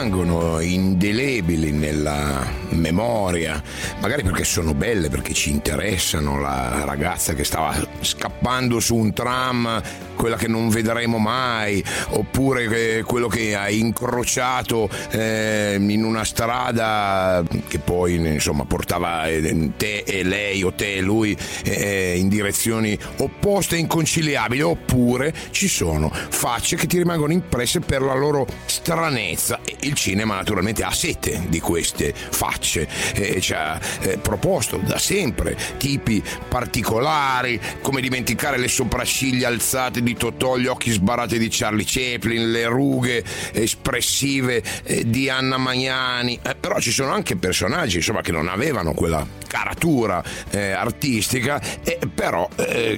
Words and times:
Rimangono 0.00 0.60
indelebili 0.60 1.72
nella 1.72 2.46
memoria, 2.70 3.62
magari 4.00 4.22
perché 4.22 4.44
sono 4.44 4.72
belle, 4.72 5.10
perché 5.10 5.34
ci 5.34 5.50
interessano, 5.50 6.40
la 6.40 6.84
ragazza 6.86 7.34
che 7.34 7.44
stava 7.44 7.74
scappando 8.00 8.80
su 8.80 8.96
un 8.96 9.12
tram, 9.12 9.82
quella 10.20 10.36
che 10.36 10.48
non 10.48 10.68
vedremo 10.68 11.16
mai, 11.16 11.82
oppure 12.10 13.02
quello 13.04 13.26
che 13.26 13.54
ha 13.54 13.70
incrociato 13.70 14.86
eh, 15.12 15.78
in 15.80 16.04
una 16.04 16.24
strada 16.24 17.42
che 17.66 17.78
poi 17.78 18.16
insomma 18.16 18.66
portava 18.66 19.26
eh, 19.26 19.70
te 19.78 20.04
e 20.06 20.22
lei 20.22 20.62
o 20.62 20.74
te 20.74 20.96
e 20.96 21.00
lui 21.00 21.34
eh, 21.64 22.18
in 22.18 22.28
direzioni 22.28 22.98
opposte 23.16 23.76
e 23.76 23.78
inconciliabili, 23.78 24.60
oppure 24.60 25.32
ci 25.52 25.68
sono 25.68 26.12
facce 26.12 26.76
che 26.76 26.86
ti 26.86 26.98
rimangono 26.98 27.32
impresse 27.32 27.80
per 27.80 28.02
la 28.02 28.14
loro 28.14 28.46
stranezza. 28.66 29.60
E 29.64 29.76
il 29.80 29.94
cinema 29.94 30.34
naturalmente 30.34 30.82
ha 30.82 30.92
sete 30.92 31.46
di 31.48 31.60
queste 31.60 32.12
facce 32.14 32.86
eh, 33.14 33.40
ci 33.40 33.54
ha 33.54 33.80
eh, 34.00 34.18
proposto 34.18 34.76
da 34.76 34.98
sempre 34.98 35.56
tipi 35.78 36.22
particolari 36.48 37.58
come 37.80 38.02
dimenticare 38.02 38.58
le 38.58 38.68
sopracciglia 38.68 39.48
alzate 39.48 40.02
di 40.02 40.09
Totò 40.14 40.56
gli 40.56 40.66
occhi 40.66 40.90
sbarati 40.90 41.38
di 41.38 41.48
Charlie 41.50 41.84
Chaplin 41.86 42.50
le 42.50 42.66
rughe 42.66 43.22
espressive 43.52 44.62
eh, 44.84 45.08
di 45.08 45.28
Anna 45.28 45.56
Magnani. 45.56 46.38
Eh, 46.42 46.54
però 46.54 46.78
ci 46.78 46.90
sono 46.90 47.12
anche 47.12 47.36
personaggi 47.36 47.96
insomma 47.96 48.20
che 48.20 48.32
non 48.32 48.48
avevano 48.48 48.92
quella 48.92 49.39
caratura 49.50 50.22
eh, 50.50 50.70
artistica 50.70 51.60
eh, 51.82 51.98
però 52.14 52.48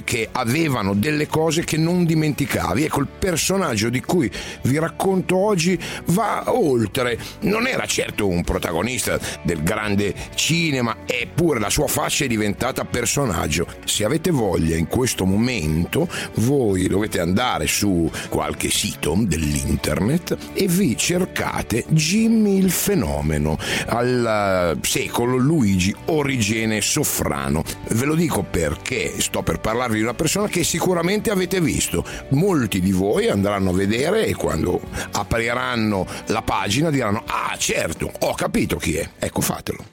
che 0.03 0.29
avevano 0.31 0.93
delle 0.93 1.27
cose 1.27 1.63
che 1.63 1.77
non 1.77 2.05
dimenticavi 2.05 2.83
ecco 2.83 2.99
il 2.99 3.07
personaggio 3.07 3.89
di 3.89 4.01
cui 4.01 4.29
vi 4.63 4.77
racconto 4.77 5.37
oggi 5.37 5.79
va 6.07 6.43
oltre. 6.47 7.17
Non 7.41 7.67
era 7.67 7.85
certo 7.85 8.27
un 8.27 8.43
protagonista 8.43 9.19
del 9.41 9.63
grande 9.63 10.13
cinema, 10.35 10.97
eppure 11.05 11.59
la 11.59 11.69
sua 11.69 11.87
faccia 11.87 12.25
è 12.25 12.27
diventata 12.27 12.85
personaggio. 12.85 13.67
Se 13.85 14.03
avete 14.05 14.31
voglia 14.31 14.75
in 14.75 14.87
questo 14.87 15.25
momento, 15.25 16.07
voi 16.35 16.87
dovete 16.87 17.19
andare 17.19 17.67
su 17.67 18.09
qualche 18.29 18.69
sito 18.69 19.15
dell'internet 19.17 20.37
e 20.53 20.67
vi 20.67 20.95
cercate 20.97 21.85
Jimmy 21.89 22.57
il 22.57 22.71
fenomeno 22.71 23.57
al 23.87 24.77
secolo 24.81 25.37
Luigi 25.37 25.95
Origene 26.43 26.81
Soffrano. 26.81 27.63
Ve 27.91 28.03
lo 28.03 28.15
dico 28.15 28.43
perché 28.43 29.21
sto 29.21 29.43
per 29.43 29.61
parlarvi 29.61 29.95
di 29.95 30.01
una 30.01 30.13
persona 30.13 30.49
che 30.49 30.65
sicuramente 30.65 31.31
avete 31.31 31.61
visto. 31.61 32.03
Molti 32.31 32.81
di 32.81 32.91
voi 32.91 33.29
andranno 33.29 33.69
a 33.69 33.73
vedere 33.73 34.25
e 34.25 34.35
quando 34.35 34.81
apriranno 35.13 36.05
la 36.27 36.41
pagina 36.41 36.89
diranno 36.89 37.23
ah 37.25 37.55
certo, 37.57 38.11
ho 38.19 38.33
capito 38.33 38.75
chi 38.75 38.97
è. 38.97 39.09
Ecco 39.19 39.39
fatelo. 39.39 39.85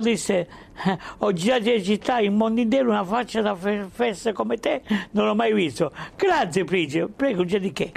Disse, 0.00 0.48
ho 1.18 1.32
girato 1.32 1.70
in 1.70 1.84
città, 1.84 2.20
il 2.20 2.30
mondo 2.30 2.60
intero, 2.60 2.90
una 2.90 3.04
faccia 3.04 3.40
da 3.40 3.56
festa 3.90 4.32
come 4.32 4.58
te, 4.58 4.82
non 5.12 5.26
l'ho 5.26 5.34
mai 5.34 5.52
visto. 5.52 5.92
Grazie, 6.16 6.64
Prigio, 6.64 7.08
prego, 7.14 7.44
già 7.44 7.58
di 7.58 7.72
che. 7.72 7.92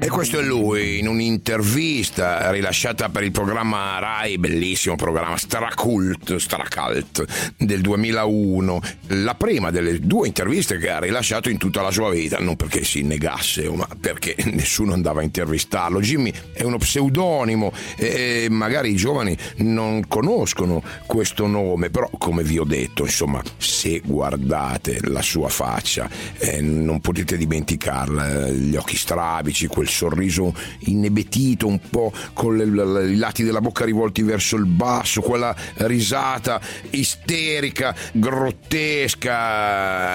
E 0.00 0.08
questo 0.08 0.38
è 0.38 0.42
lui, 0.42 0.98
in 0.98 1.08
un'intervista 1.08 2.50
rilasciata 2.50 3.08
per 3.08 3.22
il 3.22 3.32
programma 3.32 3.98
RAI, 3.98 4.38
bellissimo 4.38 4.96
programma, 4.96 5.36
Stracult, 5.36 6.36
Stracult, 6.36 7.24
del 7.56 7.80
2001. 7.80 8.80
La 9.08 9.34
prima 9.34 9.70
delle 9.70 9.98
due 10.00 10.26
interviste 10.26 10.78
che 10.78 10.90
ha 10.90 10.98
rilasciato 10.98 11.50
in 11.50 11.58
tutta 11.58 11.82
la 11.82 11.90
sua 11.90 12.10
vita, 12.10 12.38
non 12.38 12.56
perché 12.56 12.84
si 12.84 13.02
negasse, 13.02 13.68
ma 13.70 13.86
perché 14.00 14.36
nessuno 14.52 14.92
andava 14.92 15.20
a 15.20 15.24
intervistarlo. 15.24 16.00
Jimmy 16.00 16.32
è 16.52 16.62
uno 16.62 16.78
pseudonimo 16.78 17.72
e 17.96 18.46
magari 18.50 18.90
i 18.90 18.96
giovani 18.96 19.36
non 19.56 20.06
conoscono 20.08 20.82
questo 21.06 21.46
nome, 21.46 21.90
però 21.90 22.08
come 22.18 22.42
vi 22.42 22.58
ho 22.58 22.64
detto, 22.64 23.04
insomma, 23.04 23.42
se 23.56 24.00
guardate 24.04 24.98
la 25.04 25.22
sua 25.22 25.48
faccia 25.48 26.08
eh, 26.38 26.60
non 26.60 27.00
potete 27.00 27.36
dimenticarla, 27.36 28.48
gli 28.48 28.76
occhi 28.76 28.96
strabici, 28.96 29.66
quel 29.66 29.88
sorriso 29.88 30.52
inebetito, 30.80 31.66
un 31.66 31.80
po' 31.88 32.12
con 32.32 32.56
le, 32.56 32.64
le, 32.66 33.10
i 33.10 33.16
lati 33.16 33.44
della 33.44 33.60
bocca 33.60 33.84
rivolti 33.84 34.22
verso 34.22 34.56
il 34.56 34.66
basso, 34.66 35.20
quella 35.22 35.54
risata 35.76 36.60
isterica, 36.90 37.94
grottesca, 38.12 39.38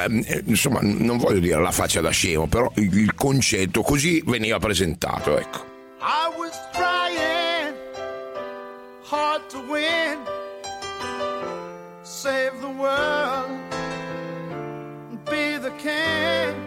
eh, 0.04 0.44
insomma, 0.46 0.80
non 0.82 1.18
voglio 1.18 1.40
dire 1.40 1.62
la 1.62 1.72
faccia 1.72 2.02
da 2.02 2.10
scemo, 2.10 2.48
però 2.48 2.72
il 2.76 3.16
concetto 3.16 3.82
così 3.82 4.22
veniva 4.26 4.60
presentato, 4.60 5.38
ecco. 5.38 5.72
I 6.00 6.30
was 6.38 6.52
trying 6.74 7.74
hard 9.10 9.48
to 9.50 9.60
win 9.70 10.43
save 12.24 12.62
the 12.62 12.70
world 12.70 13.50
and 13.74 15.26
be 15.26 15.58
the 15.58 15.72
king. 15.72 16.63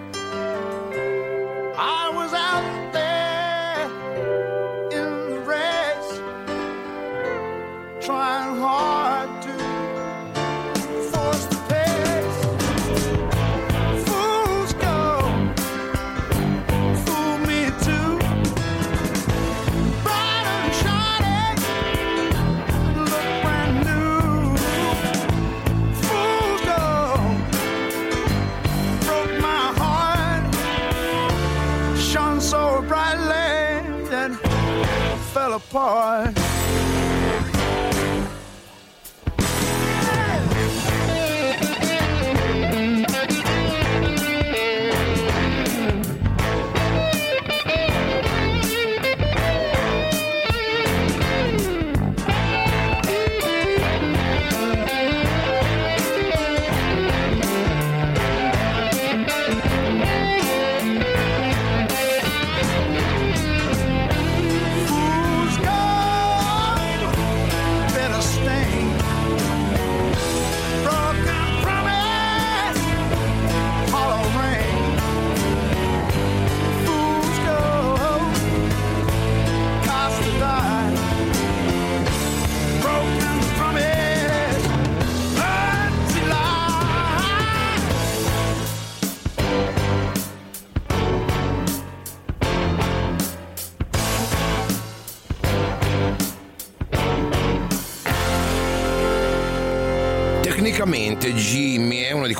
Apart. 35.77 36.36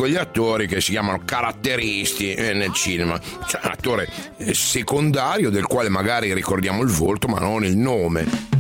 Quegli 0.07 0.19
attori 0.19 0.69
che 0.69 0.81
si 0.81 0.93
chiamano 0.93 1.23
caratteristi 1.25 2.33
eh, 2.33 2.53
nel 2.53 2.73
cinema, 2.73 3.21
cioè 3.49 3.61
un 3.65 3.71
attore 3.73 4.09
eh, 4.37 4.55
secondario 4.55 5.51
del 5.51 5.67
quale 5.67 5.89
magari 5.89 6.33
ricordiamo 6.33 6.83
il 6.83 6.91
volto 6.91 7.27
ma 7.27 7.41
non 7.41 7.65
il 7.65 7.77
nome. 7.77 8.55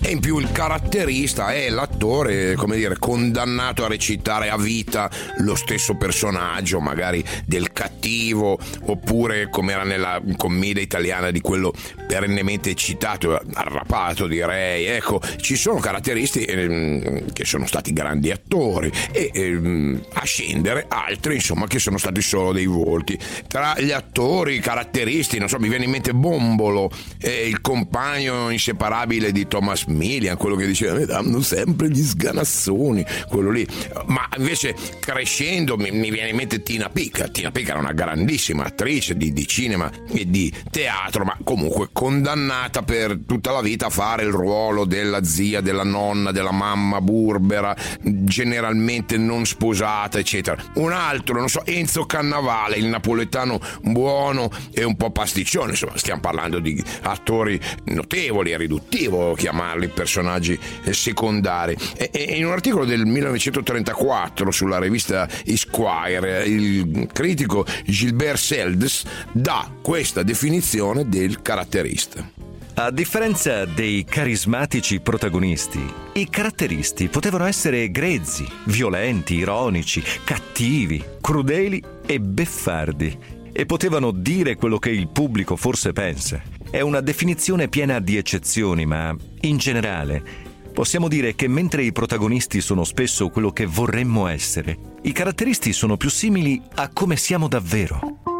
E 0.00 0.10
in 0.10 0.20
più 0.20 0.38
il 0.38 0.50
caratterista 0.50 1.52
è 1.52 1.68
l'attore, 1.68 2.54
come 2.54 2.76
dire, 2.76 2.96
condannato 2.98 3.84
a 3.84 3.88
recitare 3.88 4.48
a 4.48 4.56
vita 4.56 5.10
lo 5.38 5.54
stesso 5.54 5.94
personaggio, 5.96 6.80
magari 6.80 7.22
del 7.44 7.72
cattivo, 7.72 8.58
oppure 8.86 9.50
come 9.50 9.72
era 9.72 9.84
nella 9.84 10.20
commedia 10.38 10.82
italiana 10.82 11.30
di 11.30 11.40
quello 11.40 11.72
perennemente 12.12 12.74
citato, 12.74 13.40
arrapato 13.54 14.26
direi. 14.26 14.84
Ecco, 14.84 15.18
ci 15.40 15.56
sono 15.56 15.78
caratteristi 15.80 16.44
eh, 16.44 17.24
che 17.32 17.46
sono 17.46 17.66
stati 17.66 17.94
grandi 17.94 18.30
attori 18.30 18.92
e 19.10 19.30
eh, 19.32 20.00
a 20.12 20.22
scendere 20.22 20.84
altri, 20.88 21.36
insomma, 21.36 21.66
che 21.66 21.78
sono 21.78 21.96
stati 21.96 22.20
solo 22.20 22.52
dei 22.52 22.66
volti. 22.66 23.18
Tra 23.48 23.80
gli 23.80 23.92
attori 23.92 24.58
caratteristi, 24.58 25.38
non 25.38 25.48
so, 25.48 25.58
mi 25.58 25.70
viene 25.70 25.84
in 25.84 25.90
mente 25.90 26.12
Bombolo, 26.12 26.90
eh, 27.18 27.48
il 27.48 27.62
compagno 27.62 28.50
inseparabile 28.50 29.32
di 29.32 29.48
Thomas 29.48 29.84
Millian, 29.86 30.36
quello 30.36 30.56
che 30.56 30.66
diceva 30.66 30.98
mi 30.98 31.06
danno 31.06 31.40
sempre 31.40 31.88
gli 31.88 32.02
sganassoni, 32.02 33.06
quello 33.30 33.50
lì. 33.50 33.66
Ma 34.04 34.28
invece 34.36 34.74
crescendo 35.00 35.78
mi, 35.78 35.90
mi 35.90 36.10
viene 36.10 36.28
in 36.28 36.36
mente 36.36 36.62
Tina 36.62 36.90
Pica. 36.90 37.28
Tina 37.28 37.50
Pica 37.50 37.70
era 37.70 37.80
una 37.80 37.92
grandissima 37.92 38.64
attrice 38.64 39.16
di, 39.16 39.32
di 39.32 39.46
cinema 39.46 39.90
e 40.12 40.28
di 40.28 40.52
teatro, 40.70 41.24
ma 41.24 41.38
comunque 41.42 41.88
condannata 42.02 42.82
per 42.82 43.16
tutta 43.24 43.52
la 43.52 43.60
vita 43.60 43.86
a 43.86 43.88
fare 43.88 44.24
il 44.24 44.32
ruolo 44.32 44.84
della 44.84 45.22
zia, 45.22 45.60
della 45.60 45.84
nonna, 45.84 46.32
della 46.32 46.50
mamma 46.50 47.00
burbera, 47.00 47.76
generalmente 48.02 49.16
non 49.16 49.46
sposata, 49.46 50.18
eccetera. 50.18 50.60
Un 50.74 50.90
altro, 50.90 51.38
non 51.38 51.48
so, 51.48 51.64
Enzo 51.64 52.04
Cannavale, 52.04 52.74
il 52.74 52.86
napoletano 52.86 53.60
buono 53.82 54.50
e 54.72 54.82
un 54.82 54.96
po' 54.96 55.12
pasticcione, 55.12 55.70
insomma, 55.70 55.96
stiamo 55.96 56.20
parlando 56.20 56.58
di 56.58 56.82
attori 57.02 57.60
notevoli, 57.84 58.50
è 58.50 58.56
riduttivo 58.56 59.34
chiamarli 59.34 59.86
personaggi 59.86 60.58
secondari. 60.90 61.76
E, 61.96 62.10
e 62.12 62.36
in 62.36 62.46
un 62.46 62.50
articolo 62.50 62.84
del 62.84 63.06
1934 63.06 64.50
sulla 64.50 64.80
rivista 64.80 65.28
Esquire, 65.44 66.46
il 66.46 67.08
critico 67.12 67.64
Gilbert 67.84 68.38
Seldes 68.38 69.04
dà 69.30 69.70
questa 69.80 70.24
definizione 70.24 71.08
del 71.08 71.42
caratterista. 71.92 72.30
A 72.74 72.90
differenza 72.90 73.64
dei 73.66 74.04
carismatici 74.04 75.00
protagonisti, 75.00 75.80
i 76.14 76.28
caratteristi 76.28 77.08
potevano 77.08 77.44
essere 77.44 77.90
grezzi, 77.90 78.46
violenti, 78.64 79.34
ironici, 79.34 80.02
cattivi, 80.24 81.02
crudeli 81.20 81.82
e 82.06 82.18
beffardi 82.18 83.18
e 83.52 83.66
potevano 83.66 84.10
dire 84.10 84.56
quello 84.56 84.78
che 84.78 84.90
il 84.90 85.08
pubblico 85.08 85.56
forse 85.56 85.92
pensa. 85.92 86.42
È 86.70 86.80
una 86.80 87.00
definizione 87.00 87.68
piena 87.68 88.00
di 88.00 88.16
eccezioni, 88.16 88.86
ma 88.86 89.14
in 89.42 89.58
generale 89.58 90.50
possiamo 90.72 91.08
dire 91.08 91.34
che 91.34 91.48
mentre 91.48 91.82
i 91.82 91.92
protagonisti 91.92 92.62
sono 92.62 92.84
spesso 92.84 93.28
quello 93.28 93.52
che 93.52 93.66
vorremmo 93.66 94.26
essere, 94.26 94.78
i 95.02 95.12
caratteristi 95.12 95.74
sono 95.74 95.98
più 95.98 96.08
simili 96.08 96.60
a 96.76 96.88
come 96.88 97.16
siamo 97.16 97.46
davvero. 97.46 98.31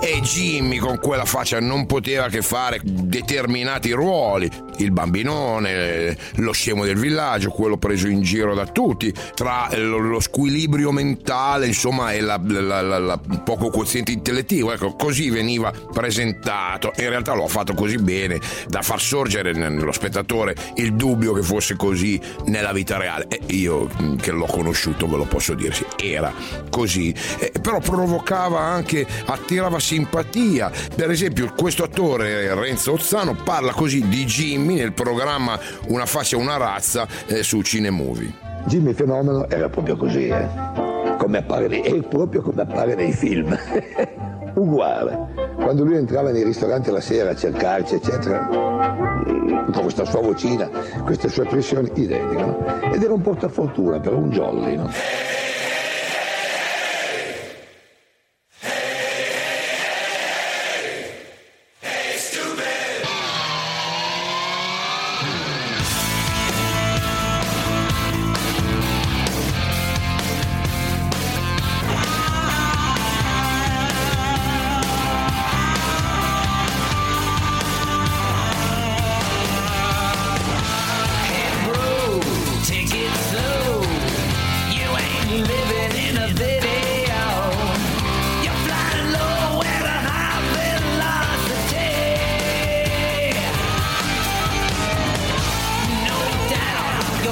E 0.00 0.20
Jimmy 0.20 0.78
con 0.78 0.98
quella 0.98 1.24
faccia 1.24 1.58
non 1.60 1.86
poteva 1.86 2.28
che 2.28 2.42
fare 2.42 2.80
determinati 2.82 3.92
ruoli. 3.92 4.50
Il 4.78 4.90
bambinone, 4.90 6.16
lo 6.36 6.52
scemo 6.52 6.84
del 6.84 6.98
villaggio, 6.98 7.50
quello 7.50 7.78
preso 7.78 8.08
in 8.08 8.20
giro 8.20 8.54
da 8.54 8.66
tutti, 8.66 9.12
tra 9.34 9.68
lo, 9.74 10.20
squilibrio 10.20 10.92
mentale, 10.92 11.66
insomma, 11.66 12.12
e 12.12 12.20
la, 12.20 12.38
la, 12.44 12.82
la, 12.82 12.98
la 12.98 13.18
poco 13.42 13.70
quoziente 13.70 14.12
intellettivo. 14.12 14.72
Ecco, 14.72 14.94
così 14.94 15.30
veniva 15.30 15.72
presentato. 15.92 16.92
In 16.96 17.08
realtà 17.08 17.32
lo 17.32 17.44
ha 17.44 17.48
fatto 17.48 17.72
così 17.74 17.96
bene 17.96 18.38
da 18.68 18.82
far 18.82 19.00
sorgere 19.00 19.52
nello 19.52 19.92
spettatore 19.92 20.54
il 20.74 20.94
dubbio 20.94 21.32
che 21.32 21.42
fosse 21.42 21.74
così 21.76 22.20
nella 22.44 22.72
vita 22.72 22.98
reale. 22.98 23.28
E 23.28 23.40
io 23.54 23.88
che 24.20 24.30
l'ho 24.30 24.46
conosciuto 24.46 25.06
ve 25.08 25.16
lo 25.16 25.24
posso 25.24 25.54
dire, 25.54 25.72
sì, 25.72 25.86
era 26.02 26.32
così. 26.68 27.14
Eh, 27.38 27.52
però 27.62 27.80
provocava 27.80 28.60
anche, 28.60 29.06
attirava 29.24 29.78
simpatia. 29.86 30.68
Per 30.96 31.10
esempio, 31.10 31.52
questo 31.56 31.84
attore 31.84 32.52
Renzo 32.54 32.94
Ozzano 32.94 33.36
parla 33.44 33.72
così 33.72 34.08
di 34.08 34.24
Jimmy 34.24 34.74
nel 34.74 34.92
programma 34.92 35.56
Una 35.86 36.06
faccia, 36.06 36.36
una 36.36 36.56
razza 36.56 37.06
eh, 37.26 37.44
su 37.44 37.62
Cinemovie. 37.62 38.32
Jimmy 38.64 38.92
Fenomeno 38.94 39.48
era 39.48 39.68
proprio 39.68 39.96
così, 39.96 40.26
eh? 40.26 40.48
come 41.18 41.38
appare, 41.38 41.68
è 41.82 42.02
proprio 42.02 42.42
come 42.42 42.62
appare 42.62 42.96
nei 42.96 43.12
film. 43.12 43.56
Uguale. 44.54 45.54
Quando 45.54 45.84
lui 45.84 45.96
entrava 45.96 46.32
nei 46.32 46.42
ristoranti 46.42 46.90
la 46.90 47.00
sera 47.00 47.30
a 47.30 47.36
cercarci, 47.36 47.94
eccetera, 47.94 48.48
con 48.48 49.82
questa 49.82 50.04
sua 50.04 50.20
vocina, 50.20 50.68
queste 51.04 51.28
sue 51.28 51.44
espressioni 51.44 51.88
identiche, 51.94 52.42
no? 52.42 52.90
Ed 52.92 53.02
era 53.02 53.12
un 53.12 53.20
portafortuna 53.20 54.00
per 54.00 54.14
un 54.14 54.30
jolly, 54.30 54.76
no? 54.76 54.90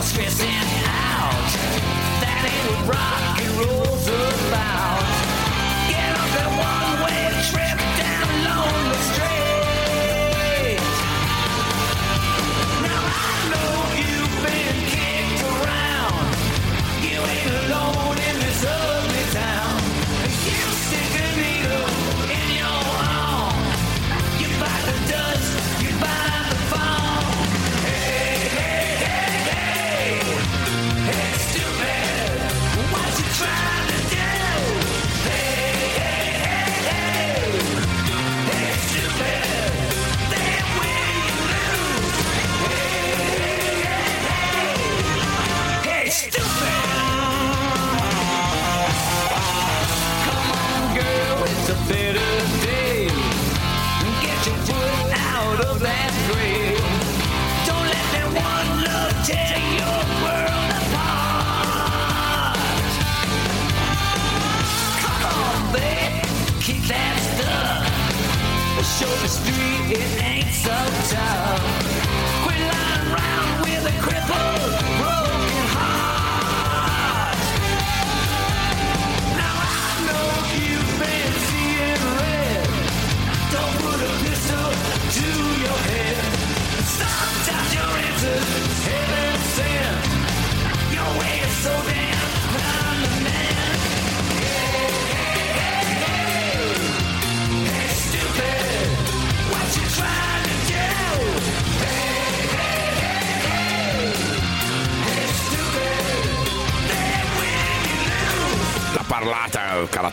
Stressing 0.04 0.49
out. 0.84 1.50
That 2.20 2.44
ain't 2.44 2.64
what 2.68 2.94
rock 2.94 3.40
and 3.40 3.52
roll's 3.58 4.33
show 69.00 69.10
the 69.22 69.28
street 69.28 69.90
it 69.90 70.22
ain't 70.22 70.54
so 70.54 70.70
tough. 71.10 71.62
Quit 72.44 72.60
lying 72.60 73.12
around 73.12 73.60
with 73.62 73.86
a 73.86 73.94
cripple. 73.98 75.23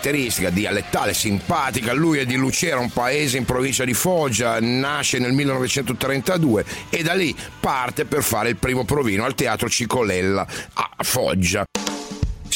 Caratteristica, 0.01 0.49
dialettale, 0.49 1.13
simpatica. 1.13 1.93
Lui 1.93 2.17
è 2.17 2.25
di 2.25 2.35
Lucera, 2.35 2.79
un 2.79 2.91
paese 2.91 3.37
in 3.37 3.45
provincia 3.45 3.85
di 3.85 3.93
Foggia, 3.93 4.57
nasce 4.59 5.19
nel 5.19 5.31
1932 5.31 6.65
e 6.89 7.03
da 7.03 7.13
lì 7.13 7.35
parte 7.59 8.05
per 8.05 8.23
fare 8.23 8.49
il 8.49 8.57
primo 8.57 8.83
provino 8.83 9.23
al 9.23 9.35
teatro 9.35 9.69
Cicolella 9.69 10.45
a 10.73 11.03
Foggia. 11.03 11.63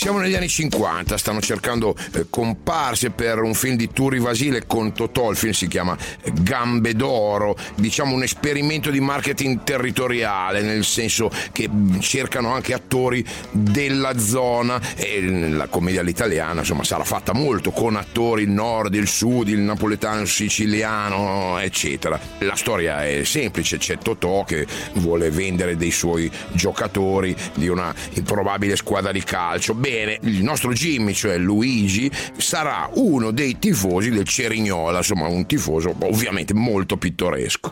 Siamo 0.05 0.19
negli 0.19 0.35
anni 0.35 0.47
50, 0.47 1.17
stanno 1.17 1.41
cercando 1.41 1.95
eh, 2.13 2.27
comparse 2.29 3.09
per 3.09 3.41
un 3.41 3.55
film 3.55 3.75
di 3.75 3.89
Turi 3.91 4.19
Vasile 4.19 4.67
con 4.67 4.93
Totò, 4.93 5.31
il 5.31 5.35
film 5.35 5.51
si 5.51 5.65
chiama 5.67 5.97
Gambe 6.31 6.93
d'Oro, 6.93 7.57
diciamo 7.73 8.13
un 8.13 8.21
esperimento 8.21 8.91
di 8.91 8.99
marketing 8.99 9.63
territoriale, 9.63 10.61
nel 10.61 10.83
senso 10.83 11.31
che 11.51 11.67
mm, 11.67 11.97
cercano 12.01 12.53
anche 12.53 12.75
attori 12.75 13.25
della 13.49 14.15
zona 14.19 14.79
e 14.95 15.49
la 15.49 15.65
commedia 15.69 16.01
all'italiana 16.01 16.59
insomma 16.59 16.83
sarà 16.83 17.03
fatta 17.03 17.33
molto 17.33 17.71
con 17.71 17.95
attori 17.95 18.43
il 18.43 18.51
nord, 18.51 18.93
il 18.93 19.07
sud, 19.07 19.47
il 19.47 19.57
napoletano, 19.57 20.21
il 20.21 20.27
siciliano, 20.27 21.57
eccetera. 21.57 22.19
La 22.41 22.55
storia 22.55 23.03
è 23.03 23.23
semplice, 23.23 23.79
c'è 23.79 23.97
Totò 23.97 24.43
che 24.43 24.67
vuole 24.97 25.31
vendere 25.31 25.75
dei 25.75 25.89
suoi 25.89 26.29
giocatori 26.51 27.35
di 27.55 27.67
una 27.67 27.91
improbabile 28.13 28.75
squadra 28.75 29.11
di 29.11 29.23
calcio 29.23 29.73
Bene, 29.73 29.93
il 30.21 30.43
nostro 30.43 30.71
Jimmy, 30.73 31.13
cioè 31.13 31.37
Luigi, 31.37 32.11
sarà 32.37 32.89
uno 32.93 33.31
dei 33.31 33.57
tifosi 33.59 34.09
del 34.09 34.25
Cerignola, 34.25 34.97
insomma 34.97 35.27
un 35.27 35.45
tifoso 35.45 35.95
ovviamente 35.99 36.53
molto 36.53 36.97
pittoresco 36.97 37.71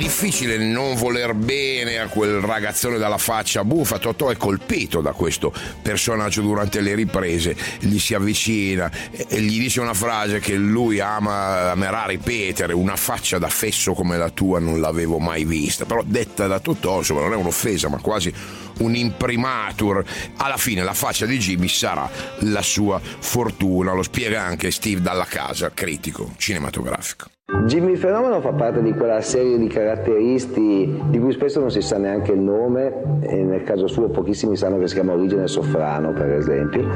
difficile 0.00 0.56
non 0.56 0.94
voler 0.94 1.34
bene 1.34 1.98
a 1.98 2.08
quel 2.08 2.40
ragazzone 2.40 2.96
dalla 2.96 3.18
faccia 3.18 3.64
buffa. 3.64 3.98
Totò 3.98 4.30
è 4.30 4.36
colpito 4.38 5.02
da 5.02 5.12
questo 5.12 5.52
personaggio 5.82 6.40
durante 6.40 6.80
le 6.80 6.94
riprese, 6.94 7.54
gli 7.80 7.98
si 7.98 8.14
avvicina 8.14 8.90
e 9.10 9.40
gli 9.42 9.60
dice 9.60 9.80
una 9.80 9.92
frase 9.92 10.40
che 10.40 10.54
lui 10.54 11.00
ama, 11.00 11.70
amerà 11.72 12.06
ripetere: 12.06 12.72
Una 12.72 12.96
faccia 12.96 13.36
da 13.38 13.48
fesso 13.48 13.92
come 13.92 14.16
la 14.16 14.30
tua 14.30 14.58
non 14.58 14.80
l'avevo 14.80 15.18
mai 15.18 15.44
vista. 15.44 15.84
Però 15.84 16.02
detta 16.02 16.46
da 16.46 16.60
Totò, 16.60 16.98
insomma, 16.98 17.20
non 17.20 17.34
è 17.34 17.36
un'offesa, 17.36 17.90
ma 17.90 18.00
quasi 18.00 18.32
un 18.78 18.94
imprimatur. 18.94 20.02
Alla 20.36 20.56
fine 20.56 20.82
la 20.82 20.94
faccia 20.94 21.26
di 21.26 21.36
Jimmy 21.36 21.68
sarà 21.68 22.08
la 22.38 22.62
sua 22.62 22.98
fortuna, 23.00 23.92
lo 23.92 24.02
spiega 24.02 24.40
anche 24.42 24.70
Steve 24.70 25.02
Dalla 25.02 25.26
Casa, 25.26 25.70
critico 25.74 26.32
cinematografico. 26.38 27.28
Jimmy 27.66 27.96
Fenomeno 27.96 28.40
fa 28.40 28.52
parte 28.52 28.80
di 28.80 28.92
quella 28.94 29.20
serie 29.20 29.58
di 29.58 29.66
caratteristi 29.66 31.02
di 31.08 31.18
cui 31.18 31.32
spesso 31.32 31.58
non 31.58 31.70
si 31.70 31.80
sa 31.80 31.98
neanche 31.98 32.30
il 32.30 32.38
nome, 32.38 33.18
e 33.20 33.42
nel 33.42 33.64
caso 33.64 33.88
suo 33.88 34.08
pochissimi 34.08 34.56
sanno 34.56 34.78
che 34.78 34.86
si 34.86 34.94
chiama 34.94 35.14
Origine 35.14 35.48
Soffrano 35.48 36.12
per 36.12 36.30
esempio, 36.30 36.86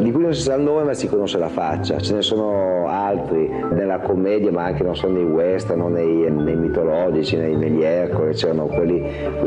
di 0.00 0.12
cui 0.12 0.22
non 0.22 0.32
si 0.32 0.42
sa 0.42 0.54
il 0.54 0.62
nome 0.62 0.84
ma 0.84 0.94
si 0.94 1.08
conosce 1.08 1.38
la 1.38 1.48
faccia, 1.48 1.98
ce 1.98 2.14
ne 2.14 2.22
sono 2.22 2.86
altri 2.86 3.50
nella 3.72 3.98
commedia 3.98 4.52
ma 4.52 4.64
anche 4.64 4.84
non 4.84 4.94
so 4.94 5.08
nei 5.08 5.24
western, 5.24 5.92
nei, 5.92 6.30
nei 6.30 6.56
mitologici, 6.56 7.36
nei, 7.36 7.56
negli 7.56 7.82
Ercole, 7.82 8.34
c'erano 8.34 8.66
quelli, 8.66 9.02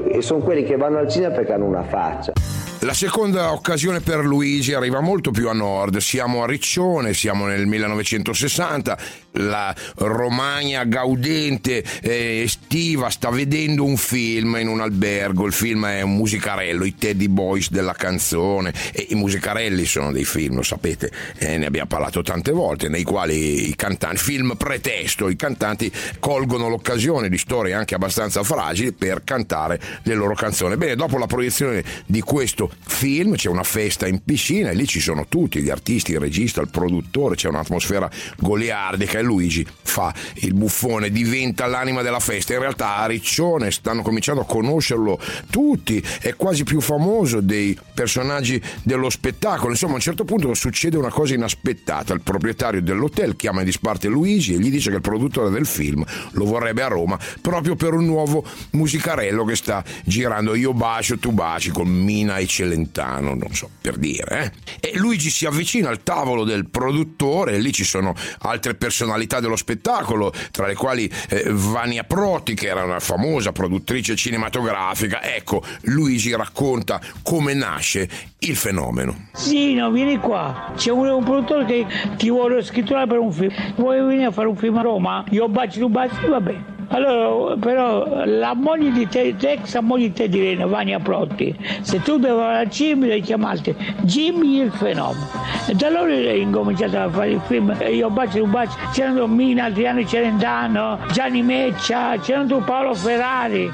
e 0.06 0.22
sono 0.22 0.42
quelli 0.42 0.64
che 0.64 0.76
vanno 0.76 0.98
al 0.98 1.08
cinema 1.08 1.34
perché 1.34 1.54
hanno 1.54 1.66
una 1.66 1.84
faccia. 1.84 2.34
La 2.82 2.94
seconda 2.94 3.54
occasione 3.54 4.02
per 4.02 4.24
Luigi 4.24 4.74
arriva 4.74 5.00
molto 5.00 5.32
più 5.32 5.50
a 5.50 5.54
nord, 5.54 5.98
siamo 5.98 6.44
a 6.44 6.46
Riccione, 6.46 7.16
siamo 7.16 7.48
nel 7.48 7.66
1960, 7.66 8.98
la 9.38 9.74
Romagna 9.96 10.84
gaudente 10.84 11.84
eh, 12.02 12.42
estiva 12.44 13.10
sta 13.10 13.30
vedendo 13.30 13.84
un 13.84 13.98
film 13.98 14.58
in 14.60 14.68
un 14.68 14.82
albergo, 14.82 15.46
il 15.46 15.54
film 15.54 15.88
è 15.88 16.02
un 16.02 16.16
musicarello, 16.16 16.86
i 16.86 16.96
Teddy 16.96 17.28
Boys 17.28 17.72
della 17.72 17.94
canzone. 17.94 18.72
E 18.92 19.08
i 19.10 19.16
musicarelli 19.16 19.86
sono 19.86 20.12
dei 20.12 20.26
film, 20.26 20.56
lo 20.56 20.64
sapete, 20.64 21.12
eh, 21.38 21.58
ne 21.58 21.66
abbiamo 21.66 21.88
parlato 21.88 22.22
tante 22.22 22.52
volte, 22.52 22.90
nei 22.90 23.04
quali 23.04 23.70
i 23.70 23.76
cantanti, 23.76 24.18
film 24.18 24.56
pretesto, 24.56 25.30
i 25.30 25.36
cantanti 25.36 25.92
colgono 26.20 26.70
l'occasione 26.70 27.28
di 27.28 27.38
storie 27.38 27.74
anche 27.74 27.96
abbastanza 27.96 28.44
fragili 28.44 28.92
per 28.92 29.24
cantare 29.24 29.80
le 30.04 30.14
loro 30.14 30.36
canzoni. 30.36 30.78
Bene, 30.78 30.96
dopo 30.96 31.18
la 31.18 31.28
proiezione 31.28 31.84
di 32.06 32.22
questo 32.22 32.67
film, 32.80 33.36
c'è 33.36 33.50
una 33.50 33.64
festa 33.64 34.08
in 34.08 34.24
piscina 34.24 34.70
e 34.70 34.74
lì 34.74 34.88
ci 34.88 35.00
sono 35.00 35.28
tutti, 35.28 35.62
gli 35.62 35.70
artisti, 35.70 36.12
il 36.12 36.20
regista, 36.20 36.62
il 36.62 36.70
produttore, 36.70 37.36
c'è 37.36 37.48
un'atmosfera 37.48 38.10
goliardica 38.38 39.20
e 39.20 39.22
Luigi 39.22 39.66
fa 39.84 40.14
il 40.36 40.54
buffone, 40.54 41.12
diventa 41.12 41.66
l'anima 41.66 42.02
della 42.02 42.20
festa. 42.20 42.54
In 42.54 42.60
realtà 42.60 42.98
a 42.98 43.06
Riccione 43.06 43.72
stanno 43.72 44.02
cominciando 44.02 44.42
a 44.42 44.46
conoscerlo 44.46 45.20
tutti, 45.50 46.04
è 46.22 46.36
quasi 46.36 46.64
più 46.64 46.82
famoso 46.82 47.42
dei 47.42 47.78
personaggi 47.94 48.62
dello 48.84 49.10
spettacolo. 49.10 49.72
Insomma, 49.72 49.94
a 49.94 49.96
un 49.96 50.02
certo 50.02 50.24
punto 50.24 50.54
succede 50.54 50.98
una 50.98 51.10
cosa 51.10 51.34
inaspettata. 51.34 52.14
Il 52.14 52.22
proprietario 52.22 52.82
dell'hotel 52.82 53.36
chiama 53.36 53.60
in 53.60 53.66
disparte 53.66 54.08
Luigi 54.08 54.54
e 54.54 54.60
gli 54.60 54.70
dice 54.70 54.90
che 54.90 54.98
il 54.98 55.02
produttore 55.02 55.50
del 55.50 55.66
film 55.66 56.04
lo 56.32 56.46
vorrebbe 56.46 56.84
a 56.84 56.88
Roma 56.88 57.18
proprio 57.42 57.76
per 57.76 57.94
un 57.94 58.06
nuovo 58.06 58.44
musicarello 58.72 59.46
che 59.46 59.56
sta 59.56 59.84
girando 60.04 60.56
Io 60.56 60.74
bacio, 60.74 61.18
tu 61.18 61.32
baci 61.32 61.70
con 61.70 61.88
Mina 61.88 62.38
e 62.38 62.46
Celentano, 62.58 63.36
non 63.36 63.54
so 63.54 63.70
per 63.80 63.98
dire. 63.98 64.52
Eh? 64.80 64.90
E 64.90 64.98
Luigi 64.98 65.30
si 65.30 65.46
avvicina 65.46 65.90
al 65.90 66.02
tavolo 66.02 66.44
del 66.44 66.68
produttore, 66.68 67.54
e 67.54 67.60
lì 67.60 67.72
ci 67.72 67.84
sono 67.84 68.16
altre 68.40 68.74
personalità 68.74 69.40
dello 69.40 69.56
spettacolo, 69.56 70.34
tra 70.50 70.66
le 70.66 70.74
quali 70.74 71.08
eh, 71.30 71.44
Vania 71.50 72.04
Proti, 72.04 72.56
che 72.56 72.68
era 72.68 72.84
una 72.84 73.00
famosa 73.00 73.52
produttrice 73.52 74.16
cinematografica. 74.16 75.22
Ecco, 75.22 75.64
Luigi 75.82 76.36
racconta 76.36 77.00
come 77.22 77.54
nasce 77.54 78.10
il 78.40 78.56
fenomeno. 78.56 79.28
Zino, 79.34 79.92
vieni 79.92 80.18
qua. 80.18 80.74
C'è 80.76 80.90
un, 80.90 81.08
un 81.08 81.24
produttore 81.24 81.66
che 81.66 81.86
ti 82.18 82.32
vuole 82.32 82.64
scritturare 82.64 83.06
per 83.06 83.20
un 83.20 83.32
film. 83.32 83.54
Vuoi 83.76 84.02
venire 84.02 84.26
a 84.26 84.32
fare 84.32 84.48
un 84.48 84.56
film 84.56 84.78
a 84.78 84.82
Roma? 84.82 85.24
Io 85.30 85.48
baci, 85.48 85.80
tu 85.80 85.90
baci, 85.90 86.26
va 86.28 86.42
bene. 86.42 86.77
Allora, 86.90 87.58
però, 87.58 88.24
la 88.26 88.54
moglie 88.54 88.92
di 88.92 89.08
te, 89.08 89.36
l'ex 89.38 89.80
moglie 89.82 90.08
di 90.08 90.14
te 90.14 90.30
di 90.30 90.40
Rena, 90.40 90.66
Vania 90.66 91.00
Protti, 91.00 91.56
se 91.82 92.02
tu 92.02 92.18
devi 92.18 92.34
andare 92.34 92.64
a 92.64 92.66
Jimmy, 92.66 93.08
devi 93.08 93.22
chiamarti 93.22 93.76
Jimmy 94.02 94.62
il 94.62 94.72
fenomeno. 94.72 95.28
E 95.68 95.74
da 95.74 95.88
allora 95.88 96.14
hai 96.14 96.42
incominciato 96.42 96.98
a 96.98 97.10
fare 97.10 97.32
il 97.32 97.42
film, 97.46 97.76
io 97.92 98.10
bacio, 98.10 98.40
tu 98.40 98.48
baci, 98.48 98.78
c'erano 98.94 99.28
Mina, 99.28 99.66
Adriano 99.66 100.06
Celentano, 100.06 101.00
Gianni 101.12 101.42
Meccia, 101.42 102.18
c'erano 102.20 102.60
Paolo 102.64 102.94
Ferrari. 102.94 103.70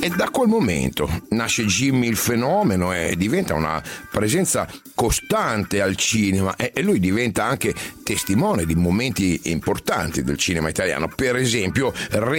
E 0.00 0.08
da 0.10 0.28
quel 0.30 0.48
momento 0.48 1.08
nasce 1.30 1.64
Jimmy 1.64 2.08
il 2.08 2.16
fenomeno 2.16 2.92
e 2.92 3.14
diventa 3.16 3.54
una 3.54 3.82
presenza 4.10 4.66
costante 4.94 5.80
al 5.80 5.96
cinema 5.96 6.54
e 6.56 6.82
lui 6.82 6.98
diventa 7.00 7.44
anche 7.44 7.74
testimone 8.04 8.64
di 8.64 8.74
momenti 8.74 9.40
importanti 9.44 10.22
del 10.22 10.36
cinema 10.36 10.68
italiano. 10.68 11.08
Per 11.14 11.36
esempio, 11.36 11.92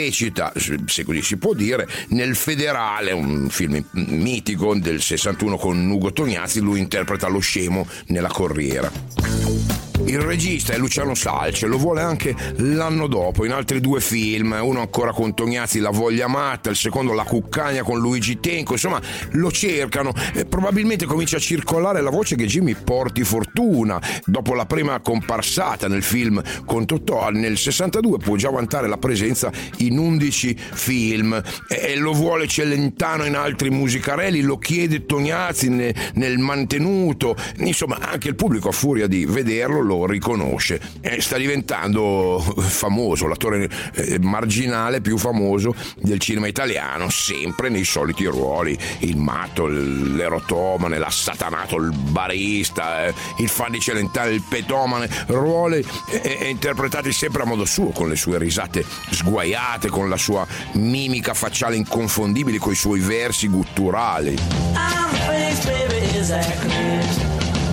recita, 0.10 0.52
se 0.56 1.04
così 1.04 1.22
si 1.22 1.38
può 1.38 1.54
dire, 1.54 1.88
nel 2.10 2.36
Federale, 2.36 3.12
un 3.12 3.48
film 3.50 3.84
mitico 3.92 4.76
del 4.76 5.02
61 5.02 5.58
con 5.58 5.90
Ugo 5.90 6.12
Tognazzi, 6.12 6.60
lui 6.60 6.80
interpreta 6.80 7.28
lo 7.28 7.40
scemo 7.40 7.88
nella 8.08 8.30
Corriera. 8.30 9.89
Il 10.06 10.20
regista 10.22 10.74
è 10.74 10.78
Luciano 10.78 11.14
Salce, 11.14 11.68
lo 11.68 11.78
vuole 11.78 12.02
anche 12.02 12.36
l'anno 12.58 13.08
dopo 13.08 13.46
in 13.46 13.52
altri 13.52 13.80
due 13.80 14.02
film, 14.02 14.58
uno 14.60 14.80
ancora 14.80 15.12
con 15.12 15.36
Tognazzi 15.36 15.80
La 15.80 15.92
voglia 15.92 16.28
matta, 16.28 16.70
il 16.70 16.76
secondo 16.76 17.14
La 17.14 17.24
cuccagna 17.24 17.84
con 17.84 18.00
Luigi 18.00 18.40
Tenco, 18.40 18.74
insomma 18.74 19.00
lo 19.32 19.52
cercano 19.52 20.14
e 20.34 20.46
probabilmente 20.46 21.06
comincia 21.06 21.38
a 21.38 21.40
circolare 21.40 22.02
la 22.02 22.10
voce 22.10 22.36
che 22.36 22.46
Jimmy 22.46 22.76
porti 22.76 23.24
fortuna. 23.24 24.02
Dopo 24.26 24.56
la 24.56 24.66
prima 24.66 25.00
comparsata 25.00 25.88
nel 25.88 26.02
film 26.04 26.42
con 26.66 26.86
Totò 26.86 27.30
nel 27.30 27.58
62 27.58 28.18
può 28.18 28.36
già 28.36 28.50
vantare 28.50 28.88
la 28.88 28.98
presenza 28.98 29.52
in 29.78 29.98
11 30.00 30.58
film. 30.72 31.40
E 31.68 31.96
lo 31.98 32.14
vuole 32.14 32.48
Celentano 32.48 33.26
in 33.26 33.36
altri 33.36 33.70
musicarelli, 33.70 34.42
lo 34.42 34.58
chiede 34.58 35.06
Tognazzi 35.06 35.70
nel 35.70 36.38
mantenuto, 36.40 37.36
insomma 37.58 38.00
anche 38.00 38.30
il 38.30 38.36
pubblico 38.36 38.70
a 38.70 38.72
furia 38.72 39.06
di 39.06 39.26
vederlo 39.26 39.89
lo 39.90 40.06
riconosce. 40.06 40.80
E 41.02 41.22
sta 41.22 41.38
diventando 41.38 42.40
famoso, 42.40 43.28
l'attore 43.28 43.70
eh, 43.94 44.20
marginale 44.20 45.02
più 45.02 45.18
famoso 45.18 45.74
del 45.98 46.20
cinema 46.20 46.48
italiano, 46.48 47.10
sempre 47.10 47.70
nei 47.70 47.84
soliti 47.84 48.26
ruoli, 48.26 48.78
il 49.00 49.18
matto, 49.18 49.66
l'erotomane, 49.68 50.98
l'assatanato, 50.98 51.78
il 51.78 51.92
barista, 51.92 53.06
eh, 53.08 53.14
il 53.38 53.50
fan 53.50 53.72
di 53.72 53.80
Celentano, 53.80 54.30
il 54.30 54.44
petomane, 54.48 55.10
ruoli 55.28 55.84
eh, 56.10 56.48
interpretati 56.50 57.12
sempre 57.12 57.44
a 57.44 57.46
modo 57.46 57.66
suo, 57.66 57.90
con 57.90 58.10
le 58.10 58.16
sue 58.16 58.38
risate 58.38 58.86
sguaiate, 59.10 59.90
con 59.90 60.10
la 60.10 60.18
sua 60.18 60.46
mimica 60.74 61.34
facciale 61.34 61.76
inconfondibile, 61.76 62.58
con 62.58 62.72
i 62.72 62.76
suoi 62.76 63.00
versi 63.00 63.48
gutturali. 63.48 64.36
I'm 64.76 65.10
face, 65.26 65.66
baby, 65.66 66.18
exactly. 66.18 66.72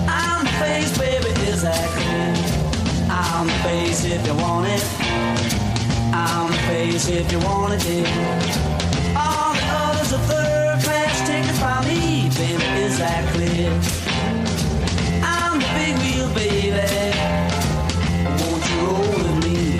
I'm 0.07 0.45
face, 0.59 0.97
baby, 0.97 1.26
as 1.57 1.65
I 1.65 1.87
can. 1.97 2.35
I'm 3.09 3.47
the 3.47 3.53
face 3.63 4.05
if 4.05 4.25
you 4.27 4.35
want 4.35 4.67
it. 4.67 4.83
I'm 6.13 6.51
the 6.51 6.57
face 6.69 7.09
if 7.09 7.31
you 7.31 7.39
want 7.39 7.73
it. 7.73 8.07
All 9.15 9.53
the 9.53 9.65
others 9.81 10.13
are 10.13 10.25
third 10.29 10.83
class 10.83 11.27
tickets 11.27 11.59
by 11.59 11.83
me. 11.87 12.29
Baby, 12.37 12.63
is 12.85 12.99
that 12.99 13.23
clear? 13.33 13.71
I'm 15.23 15.59
the 15.59 15.69
big 15.77 15.95
wheel, 16.03 16.29
baby. 16.35 16.87
Won't 18.39 18.63
you 18.69 18.77
roll 18.85 19.09
with 19.17 19.37
me? 19.45 19.79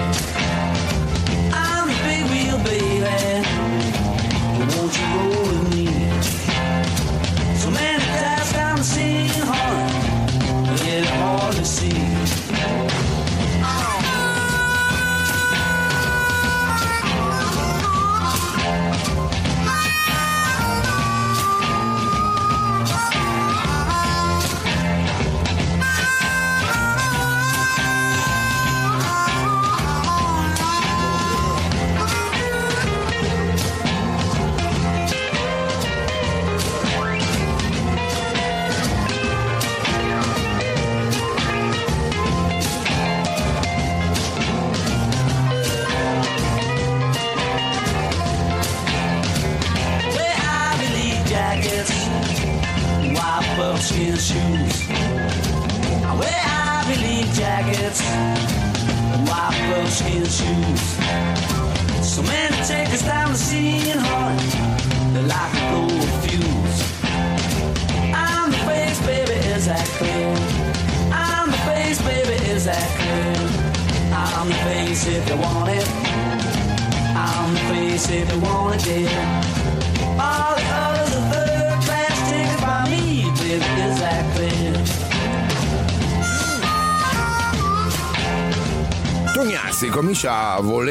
I'm 1.53 1.87
the 1.89 1.97
big 2.07 2.23
wheel, 2.31 2.57
baby. 2.69 3.17
Won't 4.71 4.93
you 4.99 5.07
roll 5.15 5.41
with 5.49 5.75
me? 5.75 5.96
Tognazzi 11.47 12.06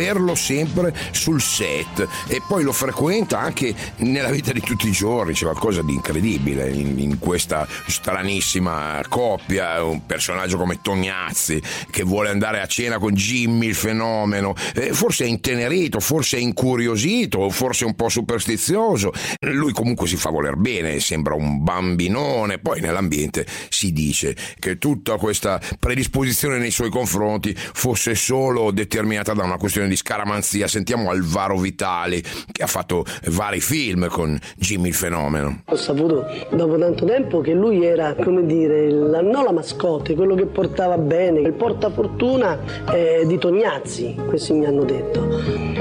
comincia 0.06 0.25
a 0.26 0.34
volerlo 0.34 0.34
sempre 0.34 0.94
sul 1.12 1.40
set 1.40 2.06
e 2.26 2.42
poi 2.46 2.64
lo 2.64 2.72
frequenta 2.72 3.38
anche 3.38 3.74
nella 3.98 4.30
vita 4.30 4.52
di 4.52 4.60
tutti 4.60 4.88
i 4.88 4.92
giorni, 4.92 5.32
c'è 5.32 5.44
qualcosa 5.44 5.82
di 5.82 5.94
incredibile 5.94 6.68
in, 6.70 6.98
in 6.98 7.18
questa 7.18 7.66
stranissima 7.86 9.00
coppia, 9.08 9.82
un 9.82 10.04
personaggio 10.04 10.56
come 10.56 10.80
Tognazzi 10.82 11.62
che 11.90 12.02
vuole 12.02 12.30
andare 12.30 12.60
a 12.60 12.66
cena 12.66 12.98
con 12.98 13.14
Jimmy 13.14 13.66
il 13.68 13.74
fenomeno, 13.74 14.54
eh, 14.74 14.92
forse 14.92 15.24
è 15.24 15.28
intenerito, 15.28 16.00
forse 16.00 16.38
è 16.38 16.40
incuriosito, 16.40 17.48
forse 17.50 17.84
un 17.84 17.94
po' 17.94 18.08
superstizioso, 18.08 19.12
lui 19.40 19.72
comunque 19.72 20.08
si 20.08 20.16
fa 20.16 20.30
voler 20.30 20.56
bene, 20.56 20.98
sembra 21.00 21.34
un 21.34 21.62
bambinone, 21.62 22.58
poi 22.58 22.80
nell'ambiente 22.80 23.46
si 23.68 23.92
dice 23.92 24.34
che 24.58 24.78
tutta 24.78 25.16
questa 25.16 25.60
predisposizione 25.78 26.58
nei 26.58 26.70
suoi 26.70 26.90
confronti 26.90 27.54
fosse 27.56 28.14
solo 28.14 28.70
determinata 28.70 29.34
da 29.36 29.44
una 29.44 29.56
questione 29.56 29.88
di 29.88 29.96
scaramanzia. 30.16 30.66
Sentiamo 30.66 31.10
Alvaro 31.10 31.58
Vitali 31.58 32.22
che 32.50 32.62
ha 32.62 32.66
fatto 32.66 33.04
vari 33.26 33.60
film 33.60 34.08
con 34.08 34.38
Jimmy 34.56 34.88
il 34.88 34.94
Fenomeno. 34.94 35.62
Ho 35.66 35.76
saputo 35.76 36.24
dopo 36.50 36.78
tanto 36.78 37.04
tempo 37.04 37.40
che 37.40 37.52
lui 37.52 37.84
era, 37.84 38.14
come 38.14 38.46
dire, 38.46 38.90
la, 38.90 39.20
non 39.20 39.44
la 39.44 39.52
mascotte, 39.52 40.14
quello 40.14 40.34
che 40.34 40.46
portava 40.46 40.96
bene, 40.96 41.40
il 41.40 41.52
portafortuna 41.52 42.58
eh, 42.92 43.24
di 43.26 43.36
Tognazzi, 43.36 44.16
questi 44.26 44.54
mi 44.54 44.64
hanno 44.64 44.84
detto. 44.84 45.28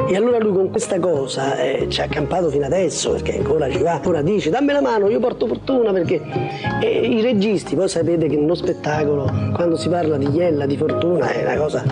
E 0.08 0.16
allora 0.16 0.38
lui 0.40 0.54
con 0.54 0.70
questa 0.70 1.00
cosa 1.00 1.58
eh, 1.58 1.88
ci 1.90 2.02
ha 2.02 2.08
campato 2.08 2.50
fino 2.50 2.66
adesso 2.66 3.12
perché 3.12 3.38
ancora 3.38 3.72
ci 3.72 3.82
va, 3.82 4.02
ora 4.04 4.22
dice 4.22 4.50
dammi 4.50 4.74
la 4.74 4.82
mano, 4.82 5.10
io 5.10 5.20
porto 5.20 5.48
fortuna 5.48 5.92
perché 5.94 6.22
eh, 6.82 7.08
i 7.08 7.22
registi, 7.22 7.76
voi 7.76 7.88
sapete 7.88 8.28
che 8.28 8.36
nello 8.36 8.56
spettacolo 8.56 9.32
quando 9.54 9.78
si 9.78 9.88
parla 9.88 10.18
di 10.18 10.28
Iella, 10.30 10.66
di 10.66 10.76
fortuna 10.76 11.30
è 11.30 11.44
una 11.44 11.56
cosa 11.56 11.84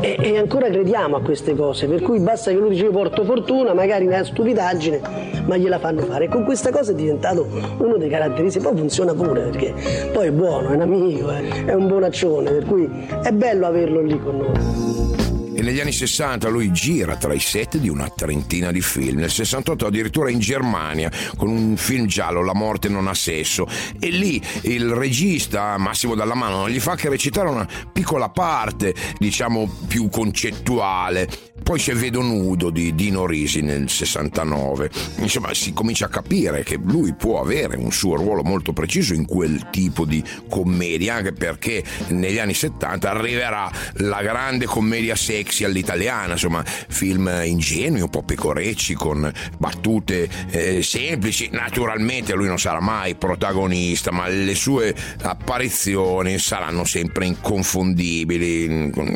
e, 0.00 0.16
e, 0.18 0.38
ancora 0.38 0.68
crediamo 0.68 1.16
a 1.16 1.20
queste 1.28 1.54
cose, 1.54 1.86
per 1.86 2.00
cui 2.00 2.20
basta 2.20 2.50
che 2.50 2.56
lui 2.56 2.70
dice 2.70 2.84
io 2.84 2.90
porto 2.90 3.22
fortuna, 3.22 3.74
magari 3.74 4.06
una 4.06 4.24
stupidaggine, 4.24 4.98
ma 5.44 5.58
gliela 5.58 5.78
fanno 5.78 6.00
fare. 6.00 6.24
E 6.24 6.28
con 6.28 6.42
questa 6.42 6.70
cosa 6.70 6.92
è 6.92 6.94
diventato 6.94 7.46
uno 7.76 7.98
dei 7.98 8.08
caratteristici, 8.08 8.64
poi 8.64 8.74
funziona 8.78 9.12
pure 9.12 9.42
perché 9.42 9.74
poi 10.10 10.28
è 10.28 10.32
buono, 10.32 10.70
è 10.70 10.74
un 10.74 10.80
amico, 10.80 11.28
è, 11.28 11.66
è 11.66 11.74
un 11.74 11.86
buonaccione, 11.86 12.50
per 12.50 12.64
cui 12.64 12.88
è 13.22 13.30
bello 13.30 13.66
averlo 13.66 14.00
lì 14.00 14.18
con 14.18 14.36
noi 14.38 15.27
e 15.58 15.62
negli 15.62 15.80
anni 15.80 15.90
60 15.90 16.48
lui 16.50 16.70
gira 16.70 17.16
tra 17.16 17.32
i 17.32 17.40
set 17.40 17.78
di 17.78 17.88
una 17.88 18.08
trentina 18.08 18.70
di 18.70 18.80
film, 18.80 19.18
nel 19.18 19.30
68 19.32 19.86
addirittura 19.86 20.30
in 20.30 20.38
Germania 20.38 21.10
con 21.36 21.48
un 21.48 21.76
film 21.76 22.06
giallo 22.06 22.44
La 22.44 22.54
morte 22.54 22.88
non 22.88 23.08
ha 23.08 23.14
sesso. 23.14 23.66
E 23.98 24.10
lì 24.10 24.40
il 24.62 24.88
regista 24.92 25.76
Massimo 25.76 26.14
Dallamano 26.14 26.58
non 26.58 26.70
gli 26.70 26.78
fa 26.78 26.94
che 26.94 27.08
recitare 27.08 27.48
una 27.48 27.66
piccola 27.92 28.28
parte 28.28 28.94
diciamo 29.18 29.68
più 29.88 30.08
concettuale 30.08 31.28
poi 31.68 31.78
c'è 31.78 31.92
Vedo 31.92 32.22
nudo 32.22 32.70
di 32.70 32.94
Dino 32.94 33.26
Risi 33.26 33.60
nel 33.60 33.90
69 33.90 34.90
insomma 35.16 35.52
si 35.52 35.74
comincia 35.74 36.06
a 36.06 36.08
capire 36.08 36.62
che 36.62 36.80
lui 36.82 37.12
può 37.12 37.42
avere 37.42 37.76
un 37.76 37.92
suo 37.92 38.16
ruolo 38.16 38.42
molto 38.42 38.72
preciso 38.72 39.12
in 39.12 39.26
quel 39.26 39.68
tipo 39.68 40.06
di 40.06 40.24
commedia 40.48 41.16
anche 41.16 41.34
perché 41.34 41.84
negli 42.08 42.38
anni 42.38 42.54
70 42.54 43.10
arriverà 43.10 43.70
la 43.96 44.22
grande 44.22 44.64
commedia 44.64 45.14
sexy 45.14 45.64
all'italiana, 45.64 46.32
insomma, 46.32 46.64
film 46.64 47.30
ingenui, 47.44 48.00
un 48.00 48.10
po' 48.10 48.22
pecorecci 48.22 48.94
con 48.94 49.30
battute 49.58 50.28
eh, 50.50 50.82
semplici. 50.82 51.48
Naturalmente 51.52 52.34
lui 52.34 52.46
non 52.46 52.58
sarà 52.58 52.80
mai 52.80 53.14
protagonista, 53.16 54.10
ma 54.10 54.28
le 54.28 54.54
sue 54.54 54.94
apparizioni 55.22 56.38
saranno 56.38 56.84
sempre 56.84 57.26
inconfondibili 57.26 58.90
con 58.90 59.06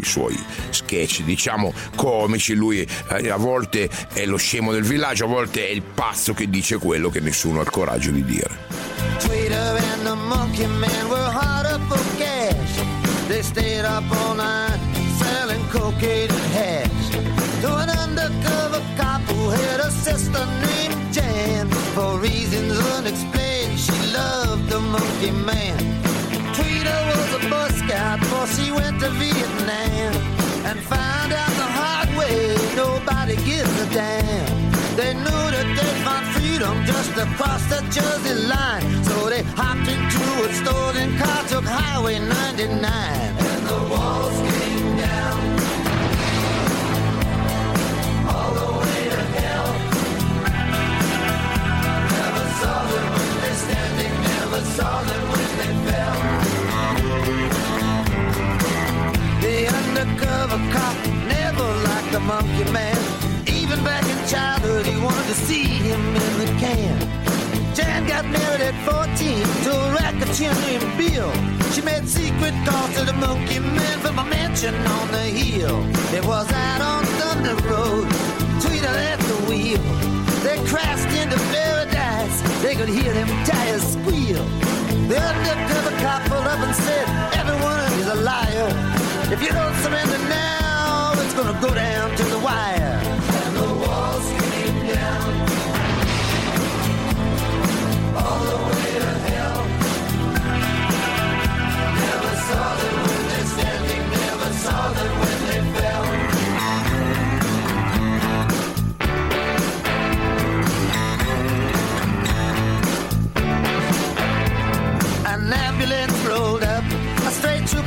i 0.00 0.04
suoi 0.04 0.38
sketch, 0.70 1.22
diciamo, 1.22 1.72
comici. 1.98 2.54
Lui 2.54 2.86
eh, 3.08 3.28
a 3.28 3.36
volte 3.36 3.90
è 4.12 4.24
lo 4.24 4.36
scemo 4.36 4.72
del 4.72 4.84
villaggio, 4.84 5.24
a 5.24 5.28
volte 5.28 5.66
è 5.66 5.70
il 5.70 5.82
pazzo 5.82 6.32
che 6.32 6.48
dice 6.48 6.78
quello 6.78 7.10
che 7.10 7.18
nessuno 7.18 7.58
ha 7.58 7.62
il 7.62 7.70
coraggio 7.70 8.12
di 8.12 8.24
dire. 8.24 8.48
Twitter 9.18 9.76
and 9.92 10.06
the 10.06 10.14
monkey 10.14 10.66
man 10.66 11.08
were 11.08 11.30
hard 11.30 11.66
up 11.66 11.80
for 11.88 12.16
cash. 12.16 13.26
They 13.26 13.42
stayed 13.42 13.84
up 13.84 14.04
all 14.10 14.36
night 14.36 14.78
selling 15.18 15.64
cocaine 15.70 16.30
and 16.30 16.52
hash. 16.54 17.10
To 17.62 17.76
an 17.76 17.90
undercover 17.90 18.80
cop 18.96 19.20
who 19.22 19.50
had 19.50 19.80
a 19.80 19.90
sister 19.90 20.46
named 20.62 21.12
Jan. 21.12 21.68
For 21.94 22.18
reasons 22.20 22.78
unexplained, 22.96 23.78
she 23.78 23.98
loved 24.14 24.68
the 24.70 24.78
monkey 24.78 25.32
man. 25.32 25.78
Tweeter 26.54 27.00
was 27.10 27.30
a 27.38 27.40
Boy 27.50 27.68
Scout 27.80 28.20
before 28.20 28.46
she 28.54 28.70
went 28.70 29.00
to 29.00 29.10
Vietnam. 29.10 30.37
And 30.64 30.78
found 30.80 31.32
out 31.32 31.52
the 31.62 31.68
hard 31.80 32.08
way, 32.18 32.56
nobody 32.76 33.36
gives 33.44 33.80
a 33.80 33.86
damn. 33.94 34.68
They 34.96 35.14
knew 35.14 35.44
that 35.54 35.68
they'd 35.76 36.00
find 36.04 36.26
freedom 36.34 36.84
just 36.84 37.12
across 37.16 37.62
the 37.66 37.80
Jersey 37.90 38.34
line. 38.48 38.82
So 39.04 39.30
they 39.30 39.42
hopped 39.54 39.88
into 39.88 40.24
a 40.44 40.52
stolen 40.60 41.16
car, 41.18 41.44
took 41.48 41.64
Highway 41.64 42.18
99. 42.18 42.90
And 42.90 43.66
the 43.66 43.80
walls 43.92 44.38
came 44.50 44.96
down. 44.96 45.38
All 48.32 48.52
the 48.60 48.70
way 48.80 49.02
to 49.14 49.22
hell. 49.38 49.68
Never 52.18 52.46
saw 52.60 52.78
them 52.90 53.06
when 53.14 53.40
they 53.42 53.54
fell. 53.54 55.27
Undercover 59.98 60.58
cop 60.72 60.96
never 61.26 61.66
liked 61.88 62.12
the 62.12 62.20
monkey 62.20 62.70
man. 62.72 62.96
Even 63.48 63.82
back 63.82 64.04
in 64.04 64.18
childhood, 64.28 64.86
he 64.86 64.96
wanted 65.02 65.26
to 65.26 65.34
see 65.34 65.64
him 65.64 66.00
in 66.14 66.32
the 66.38 66.46
can. 66.62 66.98
Jan 67.74 68.06
got 68.06 68.24
married 68.26 68.60
at 68.60 68.76
14 68.86 69.42
to 69.64 69.70
a 69.74 69.92
racketeer 69.98 70.54
named 70.66 70.90
Bill. 70.98 71.30
She 71.72 71.82
made 71.82 72.08
secret 72.08 72.54
calls 72.66 72.94
to 72.96 73.04
the 73.04 73.12
monkey 73.14 73.58
man 73.58 73.98
from 73.98 74.18
a 74.18 74.24
mansion 74.24 74.74
on 74.74 75.08
the 75.10 75.26
hill. 75.40 75.78
It 76.14 76.24
was 76.24 76.46
out 76.52 76.80
on 76.80 77.04
Thunder 77.18 77.56
Road, 77.68 78.06
Tweeter 78.62 78.96
at 79.12 79.20
the 79.30 79.38
wheel. 79.48 79.82
They 80.44 80.58
crashed 80.70 81.10
into 81.20 81.38
paradise. 81.54 82.36
They 82.62 82.74
could 82.74 82.88
hear 82.88 83.12
them 83.12 83.28
tires 83.44 83.82
squeal. 83.82 84.44
The 85.10 85.18
undercover 85.18 85.94
cop 86.02 86.22
pulled 86.30 86.46
up 86.46 86.60
and 86.60 86.74
said, 86.74 87.06
everyone 87.34 87.80
is 87.98 88.06
a 88.06 88.14
liar. 88.14 89.07
If 89.30 89.42
you 89.42 89.52
don't 89.52 89.74
surrender 89.76 90.18
now, 90.30 91.12
it's 91.16 91.34
gonna 91.34 91.60
go 91.60 91.74
down 91.74 92.16
to 92.16 92.22
the 92.24 92.38
wire. 92.38 92.98
And 93.44 93.56
the 93.56 93.74
walls 93.84 94.26
came 94.40 94.86
down. 94.88 95.30
All 98.16 98.40
the 98.48 98.56
way 98.66 98.90
to 99.04 99.12
hell. 99.28 99.60
Never 102.00 102.34
saw 102.48 102.68
them 102.80 102.96
when 103.06 103.22
they're 103.28 103.50
standing, 103.54 104.04
never 104.10 104.50
saw 104.64 104.92
them 104.92 105.17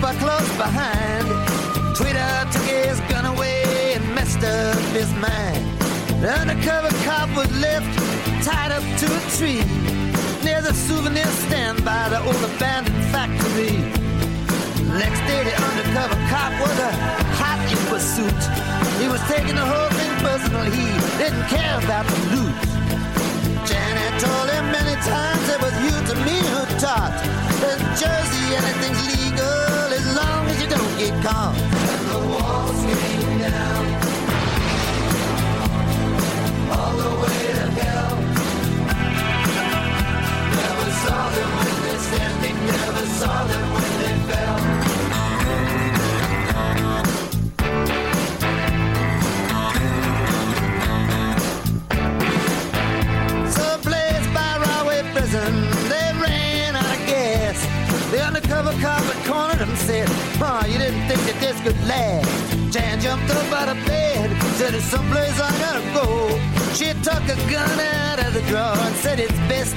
trooper 0.01 0.19
close 0.19 0.57
behind. 0.57 1.27
Tweeter 1.95 2.51
took 2.51 2.63
his 2.63 2.99
gun 3.01 3.25
away 3.25 3.93
and 3.95 4.15
messed 4.15 4.43
up 4.43 4.77
his 4.93 5.11
mind. 5.13 5.63
The 6.21 6.31
undercover 6.41 6.89
cop 7.05 7.29
was 7.35 7.49
left 7.59 7.91
tied 8.43 8.71
up 8.71 8.83
to 9.01 9.05
a 9.05 9.21
tree 9.37 9.63
near 10.43 10.61
the 10.61 10.73
souvenir 10.73 11.25
stand 11.45 11.83
by 11.85 12.09
the 12.09 12.19
old 12.25 12.43
abandoned 12.55 13.03
factory. 13.13 13.77
Next 14.97 15.21
day, 15.29 15.41
the 15.49 15.55
undercover 15.69 16.17
cop 16.29 16.51
was 16.61 16.77
a 16.79 16.91
hot 17.39 17.61
in 17.71 17.79
pursuit. 17.89 18.41
He 19.01 19.07
was 19.07 19.21
taking 19.29 19.55
the 19.55 19.65
whole 19.65 19.91
thing 19.97 20.13
personal. 20.25 20.63
He 20.65 20.87
didn't 21.17 21.45
care 21.47 21.77
about 21.83 22.05
the 22.07 22.17
loot. 22.33 22.57
Janet 23.69 24.13
told 24.19 24.47
him 24.49 24.65
many 24.71 24.95
times 25.05 25.45
it 25.49 25.59
was 25.61 25.75
you 25.85 25.95
to 26.09 26.15
me 26.25 26.37
who 26.53 26.61
taught. 26.79 27.15
In 27.69 27.79
Jersey, 28.01 28.45
anything's 28.57 29.01
legal 29.13 29.80
long 30.15 30.47
as 30.47 30.61
you 30.61 30.69
don't 30.69 30.97
get 30.97 31.23
caught. 31.23 31.70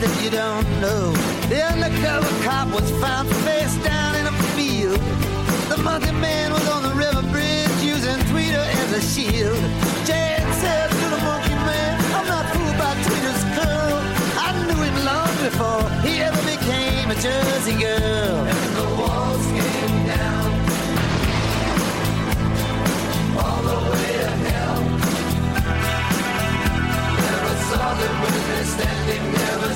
If 0.05 0.23
you 0.23 0.29
don't 0.29 0.69
know. 0.83 1.13
The 1.49 1.65
undercover 1.65 2.29
cop 2.45 2.69
was 2.69 2.91
found 3.01 3.27
face 3.47 3.75
down 3.83 4.15
in 4.17 4.27
a 4.27 4.33
field. 4.53 5.01
The 5.71 5.79
monkey 5.79 6.13
man 6.13 6.53
was 6.53 6.69
on 6.69 6.83
the 6.83 6.95
river 6.95 7.23
bridge 7.33 7.71
using 7.81 8.19
Tweeter 8.29 8.67
as 8.83 8.93
a 8.93 9.01
shield. 9.01 9.57
Jan 10.05 10.45
said 10.61 10.91
to 10.91 11.07
the 11.09 11.21
monkey 11.25 11.55
man, 11.55 11.93
I'm 12.17 12.27
not 12.27 12.45
fooled 12.53 12.77
by 12.77 12.93
Tweeter's 13.07 13.45
curl. 13.57 13.97
I 14.45 14.53
knew 14.67 14.81
him 14.89 14.97
long 15.09 15.33
before 15.41 15.89
he 16.07 16.21
ever 16.21 16.43
became 16.53 17.11
a 17.11 17.15
Jersey 17.15 17.81
girl. 17.81 18.64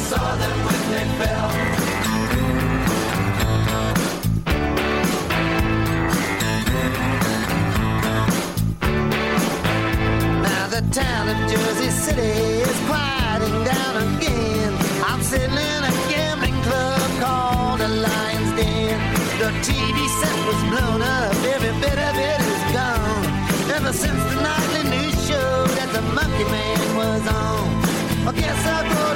Saw 0.08 0.36
them 0.36 0.58
when 0.66 0.82
they 0.94 1.06
fell. 1.20 1.50
Now 10.46 10.66
the 10.76 10.82
town 10.90 11.28
of 11.28 11.38
Jersey 11.50 11.90
City 11.90 12.32
is 12.70 12.78
quieting 12.88 13.58
down 13.72 13.94
again. 14.06 14.72
I'm 15.04 15.20
sitting 15.22 15.58
in 15.72 15.80
a 15.90 15.94
gambling 16.08 16.58
club 16.62 17.10
called 17.20 17.80
the 17.80 17.88
Lion's 17.88 18.52
Den. 18.56 18.96
The 19.42 19.50
TV 19.68 19.98
set 20.20 20.38
was 20.48 20.60
blown 20.72 21.02
up, 21.02 21.34
every 21.54 21.74
bit 21.84 21.98
of 22.08 22.14
it 22.30 22.40
is 22.54 22.64
gone. 22.72 23.24
Ever 23.76 23.92
since 23.92 24.22
the 24.30 24.40
nightly 24.40 24.84
news 24.88 25.16
show 25.28 25.66
that 25.76 25.90
the 25.92 26.02
Monkey 26.16 26.44
Man 26.44 26.96
was 26.96 27.24
on. 27.28 27.88
I 28.28 28.32
guess 28.32 28.66
I'll 28.66 28.88
go 28.94 29.07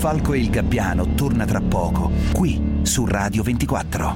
Falco 0.00 0.32
e 0.32 0.38
il 0.38 0.48
Gabbiano 0.48 1.12
torna 1.14 1.44
tra 1.44 1.60
poco, 1.60 2.10
qui 2.32 2.78
su 2.84 3.04
Radio 3.04 3.42
24. 3.42 4.14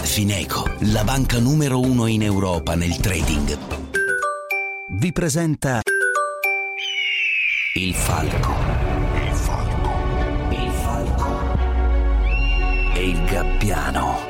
Fineco, 0.00 0.64
la 0.78 1.04
banca 1.04 1.40
numero 1.40 1.78
uno 1.78 2.06
in 2.06 2.22
Europa 2.22 2.74
nel 2.74 2.96
trading, 2.96 3.58
vi 4.92 5.12
presenta 5.12 5.82
Il 7.74 7.92
Falco. 7.92 8.54
Il 9.12 9.34
Falco. 9.34 9.90
Il 10.48 10.70
Falco. 10.70 11.54
E 12.94 13.08
il 13.10 13.24
Gabbiano. 13.26 14.27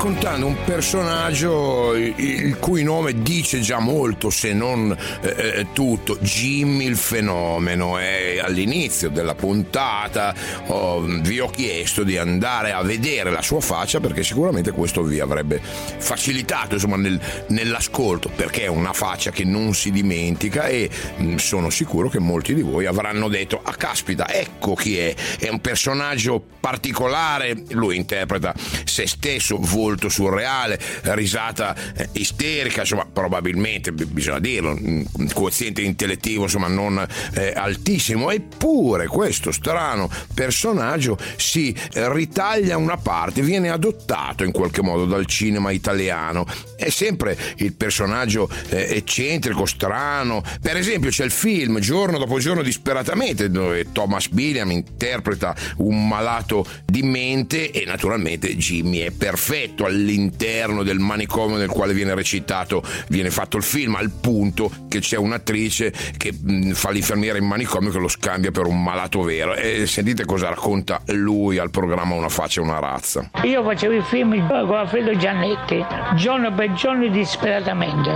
Raccontando 0.00 0.46
un 0.46 0.56
personaggio 0.64 1.94
il- 1.94 2.56
cui 2.58 2.82
nome 2.82 3.20
dice 3.20 3.60
già 3.60 3.80
molto, 3.80 4.30
se 4.30 4.54
non 4.54 4.96
eh, 5.20 5.28
eh, 5.28 5.66
tutto. 5.74 6.16
Jimmy 6.22 6.86
il 6.86 6.96
fenomeno. 6.96 7.98
E 7.98 8.40
all'inizio 8.42 9.10
della 9.10 9.34
puntata 9.34 10.34
oh, 10.68 11.02
vi 11.02 11.38
ho 11.38 11.48
chiesto 11.50 12.02
di 12.02 12.16
andare 12.16 12.72
a 12.72 12.82
vedere 12.82 13.30
la 13.30 13.42
sua 13.42 13.60
faccia 13.60 14.00
perché 14.00 14.22
sicuramente 14.22 14.70
questo 14.70 15.02
vi 15.02 15.20
avrebbe 15.20 15.60
facilitato 15.60 16.74
insomma, 16.76 16.96
nel- 16.96 17.20
nell'ascolto 17.48 18.30
perché 18.34 18.62
è 18.62 18.68
una 18.68 18.94
faccia 18.94 19.30
che 19.30 19.44
non 19.44 19.74
si 19.74 19.90
dimentica 19.90 20.66
e 20.66 20.88
mh, 21.16 21.34
sono 21.36 21.68
sicuro 21.68 22.08
che 22.08 22.20
molti 22.20 22.54
di 22.54 22.62
voi 22.62 22.86
avranno 22.86 23.28
detto 23.28 23.60
ah 23.62 23.74
caspita 23.74 24.32
ecco 24.32 24.74
chi 24.74 24.96
è 24.96 25.14
è 25.38 25.48
un 25.48 25.60
personaggio 25.60 26.42
particolare 26.60 27.64
lui 27.70 27.96
interpreta 27.96 28.54
se 28.84 29.06
stesso 29.06 29.58
molto 29.90 30.08
surreale, 30.08 30.78
risata 31.02 31.74
eh, 31.94 32.08
isterica, 32.12 32.80
insomma 32.80 33.06
probabilmente 33.12 33.92
bisogna 33.92 34.38
dirlo, 34.38 34.76
un 34.80 35.04
quoziente 35.34 35.82
intellettivo 35.82 36.44
insomma 36.44 36.68
non 36.68 37.04
eh, 37.34 37.52
altissimo, 37.54 38.30
eppure 38.30 39.06
questo 39.08 39.50
strano 39.50 40.08
personaggio 40.32 41.18
si 41.36 41.74
ritaglia 41.92 42.76
una 42.76 42.96
parte, 42.96 43.42
viene 43.42 43.70
adottato 43.70 44.44
in 44.44 44.52
qualche 44.52 44.82
modo 44.82 45.04
dal 45.04 45.26
cinema 45.26 45.70
italiano, 45.72 46.46
è 46.76 46.88
sempre 46.88 47.36
il 47.56 47.74
personaggio 47.74 48.48
eh, 48.68 48.96
eccentrico, 48.96 49.66
strano, 49.66 50.42
per 50.60 50.76
esempio 50.76 51.10
c'è 51.10 51.24
il 51.24 51.30
film 51.30 51.78
Giorno 51.80 52.18
dopo 52.18 52.38
giorno 52.38 52.62
disperatamente 52.62 53.50
dove 53.50 53.90
Thomas 53.92 54.28
Billiam 54.28 54.70
interpreta 54.70 55.54
un 55.78 56.06
malato 56.06 56.64
di 56.86 57.02
mente 57.02 57.70
e 57.70 57.84
naturalmente 57.84 58.56
Jimmy 58.56 58.98
è 58.98 59.10
perfetto 59.10 59.79
all'interno 59.84 60.82
del 60.82 60.98
manicomio 60.98 61.56
nel 61.56 61.68
quale 61.68 61.92
viene 61.92 62.14
recitato, 62.14 62.82
viene 63.08 63.30
fatto 63.30 63.56
il 63.56 63.62
film, 63.62 63.94
al 63.94 64.10
punto 64.10 64.70
che 64.88 65.00
c'è 65.00 65.16
un'attrice 65.16 65.92
che 66.16 66.32
mh, 66.32 66.72
fa 66.72 66.90
l'infermiera 66.90 67.38
in 67.38 67.46
manicomio 67.46 67.90
che 67.90 67.98
lo 67.98 68.08
scambia 68.08 68.50
per 68.50 68.66
un 68.66 68.82
malato 68.82 69.22
vero. 69.22 69.54
E 69.54 69.86
sentite 69.86 70.24
cosa 70.24 70.48
racconta 70.48 71.00
lui 71.06 71.58
al 71.58 71.70
programma 71.70 72.14
Una 72.14 72.28
faccia 72.28 72.60
e 72.60 72.64
una 72.64 72.78
razza. 72.78 73.30
Io 73.42 73.62
facevo 73.62 73.94
i 73.94 74.02
film 74.02 74.46
con 74.46 74.76
Alfredo 74.76 75.16
Giannetti, 75.16 75.84
giorno 76.14 76.52
per 76.52 76.72
giorno 76.72 77.08
disperatamente, 77.08 78.10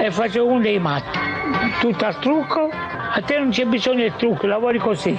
e 0.00 0.10
facevo 0.10 0.46
uno 0.46 0.60
dei 0.60 0.78
matti. 0.78 1.18
Tutto 1.80 2.04
al 2.04 2.18
trucco, 2.18 2.68
a 2.70 3.20
te 3.24 3.38
non 3.38 3.50
c'è 3.50 3.64
bisogno 3.64 4.02
del 4.02 4.14
trucco, 4.16 4.46
lavori 4.46 4.78
così. 4.78 5.16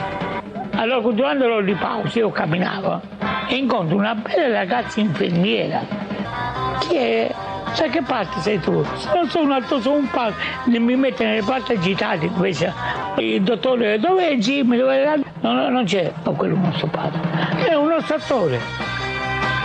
Allora 0.71 1.11
durante 1.11 1.45
l'ora 1.45 1.63
di 1.63 1.73
pausa 1.73 2.19
io 2.19 2.29
camminavo 2.29 3.16
incontro 3.49 3.95
una 3.95 4.15
bella 4.15 4.49
ragazza 4.49 4.99
infermiera 4.99 5.81
che 6.87 7.27
è 7.27 7.35
sai 7.73 7.89
che 7.89 8.01
parte 8.01 8.39
sei 8.41 8.59
tu? 8.59 8.85
Non 9.13 9.29
sono 9.29 9.53
alto 9.53 9.79
su 9.79 9.91
un 9.91 10.09
palco, 10.09 10.37
mi 10.65 10.95
mette 10.95 11.25
nelle 11.25 11.43
parti 11.43 11.73
agitate 11.73 12.25
invece 12.25 12.73
il 13.17 13.41
dottore 13.41 13.99
dove 13.99 14.29
è 14.29 14.35
Jimmy? 14.35 14.77
Dove 14.77 15.03
è 15.03 15.15
no, 15.41 15.53
no, 15.53 15.69
non 15.69 15.85
c'è, 15.85 16.11
ma 16.23 16.31
quello 16.31 16.55
è 16.55 16.57
un 16.57 16.63
nostro 16.63 16.87
padre, 16.87 17.19
è 17.67 17.73
un 17.73 17.87
nostro 17.87 18.15
attore. 18.15 18.59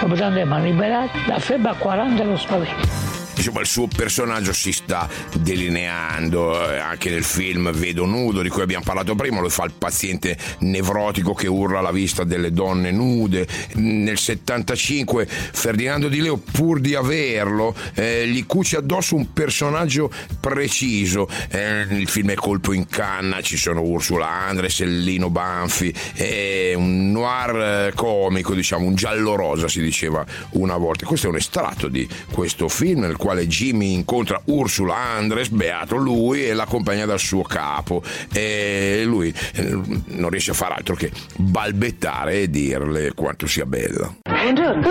Dopo 0.01 0.14
tanto 0.14 0.35
mi 0.35 0.53
hanno 0.53 0.64
liberato, 0.64 1.16
la 1.27 1.38
febbre 1.38 1.71
a 1.71 1.75
40 1.75 2.25
lo 2.25 2.37
spavento 2.37 3.12
insomma 3.43 3.61
il 3.61 3.67
suo 3.67 3.89
personaggio 3.89 4.53
si 4.53 4.71
sta 4.71 5.09
delineando 5.35 6.71
eh, 6.71 6.79
anche 6.79 7.11
nel 7.11 7.25
film 7.25 7.73
Vedo 7.73 8.05
nudo 8.05 8.41
di 8.41 8.49
cui 8.49 8.63
abbiamo 8.63 8.85
parlato 8.85 9.17
prima 9.17 9.41
lo 9.41 9.49
fa 9.49 9.65
il 9.65 9.73
paziente 9.77 10.39
nevrotico 10.61 11.35
che 11.35 11.49
urla 11.49 11.81
alla 11.81 11.91
vista 11.91 12.23
delle 12.23 12.53
donne 12.53 12.93
nude. 12.93 13.47
Nel 13.75 14.17
75 14.17 15.27
Ferdinando 15.27 16.09
Di 16.09 16.21
Leo 16.21 16.37
pur 16.37 16.79
di 16.79 16.95
averlo 16.95 17.75
eh, 17.95 18.29
gli 18.29 18.47
cuce 18.47 18.77
addosso 18.77 19.17
un 19.17 19.33
personaggio 19.33 20.11
preciso. 20.39 21.29
Eh, 21.51 21.87
il 21.91 22.09
film 22.09 22.31
è 22.31 22.35
Colpo 22.35 22.73
in 22.73 22.87
canna 22.87 23.41
ci 23.41 23.57
sono 23.57 23.83
Ursula 23.83 24.29
Andres 24.29 24.81
Lino 24.85 25.31
Banfi 25.31 25.93
è 26.15 26.75
un 26.75 27.11
noir 27.11 27.89
eh, 27.89 27.93
comico 27.95 28.55
diciamo 28.55 28.87
un 28.87 28.95
giallo 28.95 29.35
rosa 29.35 29.67
si 29.67 29.81
diceva 29.81 30.25
una 30.51 30.77
volta. 30.77 31.07
Questo 31.07 31.27
è 31.27 31.31
un 31.31 31.37
estratto 31.37 31.89
di 31.89 32.09
questo 32.31 32.69
film 32.69 33.01
nel 33.01 33.17
quale 33.17 33.32
quale 33.33 33.47
Jimmy 33.47 33.95
incontra 33.95 34.42
Ursula 34.45 34.95
Andres, 34.95 35.49
beato 35.49 35.97
lui, 35.97 36.45
e 36.47 36.53
l'accompagna 36.53 37.07
dal 37.07 37.18
suo 37.18 37.42
capo. 37.42 38.03
E 38.31 39.03
lui 39.07 39.33
eh, 39.55 39.81
non 40.09 40.29
riesce 40.29 40.51
a 40.51 40.55
fare 40.55 40.75
altro 40.75 40.95
che 40.95 41.11
balbettare 41.37 42.42
e 42.42 42.51
dirle 42.51 43.14
quanto 43.14 43.47
sia 43.47 43.64
bella. 43.64 44.12
Buongiorno, 44.23 44.83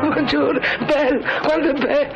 buongiorno, 0.00 0.60
bello, 0.84 1.22
quanto 1.42 1.68
è 1.68 1.72
bello. 1.72 2.12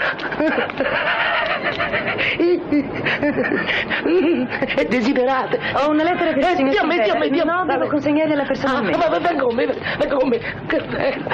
È 4.75 4.85
desiderata. 4.85 5.57
Ho 5.75 5.91
una 5.91 6.03
lettera 6.03 6.31
il 6.31 6.45
Eh, 6.45 6.55
Dio 6.57 6.65
mio, 6.65 7.03
Dio 7.03 7.17
mio, 7.17 7.31
Dio 7.31 7.45
No, 7.45 7.65
devo 7.67 7.87
consegnargliela 7.87 8.45
personalmente. 8.45 9.03
Ah, 9.03 9.09
ma 9.11 9.19
venga 9.19 9.43
con 9.43 9.55
me, 9.55 9.67
venga 9.67 10.15
con 10.15 10.29
me. 10.29 10.39
Che 10.67 10.83
bello. 10.91 11.25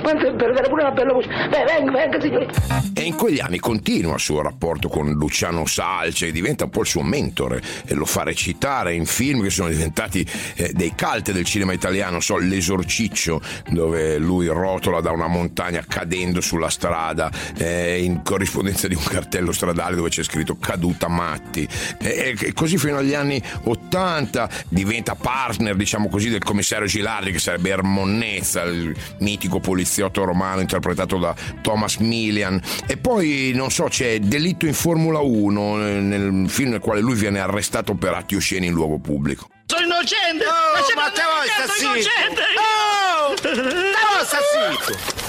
Quanto 0.00 0.26
è 0.26 0.32
bello, 0.32 0.68
pure 0.68 0.82
una 0.82 0.92
bella 0.92 1.12
voce. 1.12 1.28
Beh, 1.28 1.64
venga, 1.64 1.90
venga, 1.92 2.20
signore. 2.20 2.48
E 2.94 3.02
in 3.02 3.16
quegli 3.16 3.40
anni 3.40 3.58
continua 3.58 4.14
il 4.14 4.20
suo 4.20 4.42
rapporto 4.42 4.88
con 4.88 5.10
Luciano 5.12 5.66
Salce, 5.66 6.30
diventa 6.32 6.64
un 6.64 6.70
po' 6.70 6.80
il 6.80 6.86
suo 6.86 7.02
mentore 7.02 7.60
e 7.86 7.94
lo 7.94 8.04
fa 8.04 8.22
recitare 8.22 8.94
in 8.94 9.06
film 9.06 9.42
che 9.42 9.50
sono 9.50 9.68
diventati 9.68 10.26
eh, 10.54 10.72
dei 10.72 10.92
cult 10.96 11.32
del 11.32 11.44
cinema 11.44 11.72
italiano, 11.72 12.20
so, 12.20 12.36
L'Esorciccio, 12.36 13.40
dove 13.68 14.18
lui 14.18 14.46
rotola 14.46 15.00
da 15.00 15.10
una 15.10 15.26
montagna 15.26 15.84
cadendo 15.86 16.40
sulla 16.40 16.68
strada, 16.68 17.30
eh, 17.56 18.02
in 18.02 18.22
corrispondenza 18.22 18.88
di 18.88 18.94
un 18.94 19.04
cartello 19.04 19.52
stradale 19.52 19.96
dove 19.96 20.08
c'è 20.08 20.22
scritto 20.22 20.56
caduta 20.58 21.08
matti. 21.08 21.66
E, 21.98 22.36
e 22.38 22.52
così 22.52 22.78
fino 22.78 22.98
agli 22.98 23.14
anni 23.14 23.42
80 23.64 24.48
diventa 24.68 25.14
partner, 25.14 25.74
diciamo 25.74 26.08
così, 26.08 26.28
del 26.28 26.42
commissario 26.42 26.86
Gilardi, 26.86 27.32
che 27.32 27.38
sarebbe 27.38 27.70
Ermonnezza, 27.70 28.62
il 28.62 28.94
mitico 29.18 29.39
poliziotto 29.48 30.24
romano 30.24 30.60
interpretato 30.60 31.18
da 31.18 31.34
Thomas 31.62 31.96
Milian. 31.96 32.60
E 32.86 32.96
poi, 32.96 33.52
non 33.54 33.70
so, 33.70 33.84
c'è 33.84 34.18
Delitto 34.18 34.66
in 34.66 34.74
Formula 34.74 35.20
1, 35.20 35.86
eh, 35.86 36.00
nel 36.00 36.48
film 36.48 36.70
nel 36.70 36.80
quale 36.80 37.00
lui 37.00 37.14
viene 37.14 37.40
arrestato 37.40 37.94
per 37.94 38.14
atti 38.14 38.34
osceni 38.34 38.66
in 38.66 38.72
luogo 38.72 38.98
pubblico. 38.98 39.48
Sono 39.66 39.84
innocente! 39.84 40.44
Oh, 40.44 40.94
ma 40.96 41.02
non 41.02 41.12
te 41.12 41.22
vuoi 41.22 41.94
innocente! 41.94 42.42
Oh! 42.58 43.34
Te 43.34 43.54
vuoi? 43.54 45.20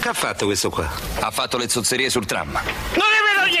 Che 0.00 0.08
ha 0.08 0.12
fatto 0.12 0.46
questo 0.46 0.70
qua? 0.70 0.88
Ha 1.18 1.30
fatto 1.32 1.58
le 1.58 1.68
zozzerie 1.68 2.08
sul 2.08 2.24
tram. 2.24 2.52
Non 2.52 2.62
è 2.62 3.17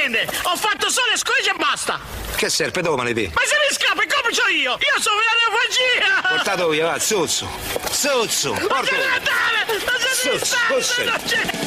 niente! 0.08 0.38
Ho 0.42 0.56
fatto 0.56 0.90
solo 0.90 1.16
squigi 1.16 1.50
e 1.50 1.54
basta! 1.56 2.00
Che 2.34 2.48
serpe, 2.48 2.82
dove 2.82 2.96
me 2.96 3.08
le 3.08 3.14
vedi? 3.14 3.32
Ma 3.34 3.40
se 3.44 3.56
mi 3.68 3.74
scappa, 3.74 4.02
come 4.06 4.34
c'ho 4.34 4.48
io? 4.48 4.72
Io 4.72 5.00
sono 5.00 5.16
una 5.16 5.34
refugia! 5.46 6.28
Portato 6.28 6.68
via, 6.68 6.86
va, 6.86 6.98
Zozzo. 6.98 7.48
Zozzo, 7.90 8.52
Ma 8.52 8.80
ne 8.80 8.88
andare! 8.90 9.66
Ma 9.84 10.80
se 10.80 11.04
ne 11.04 11.57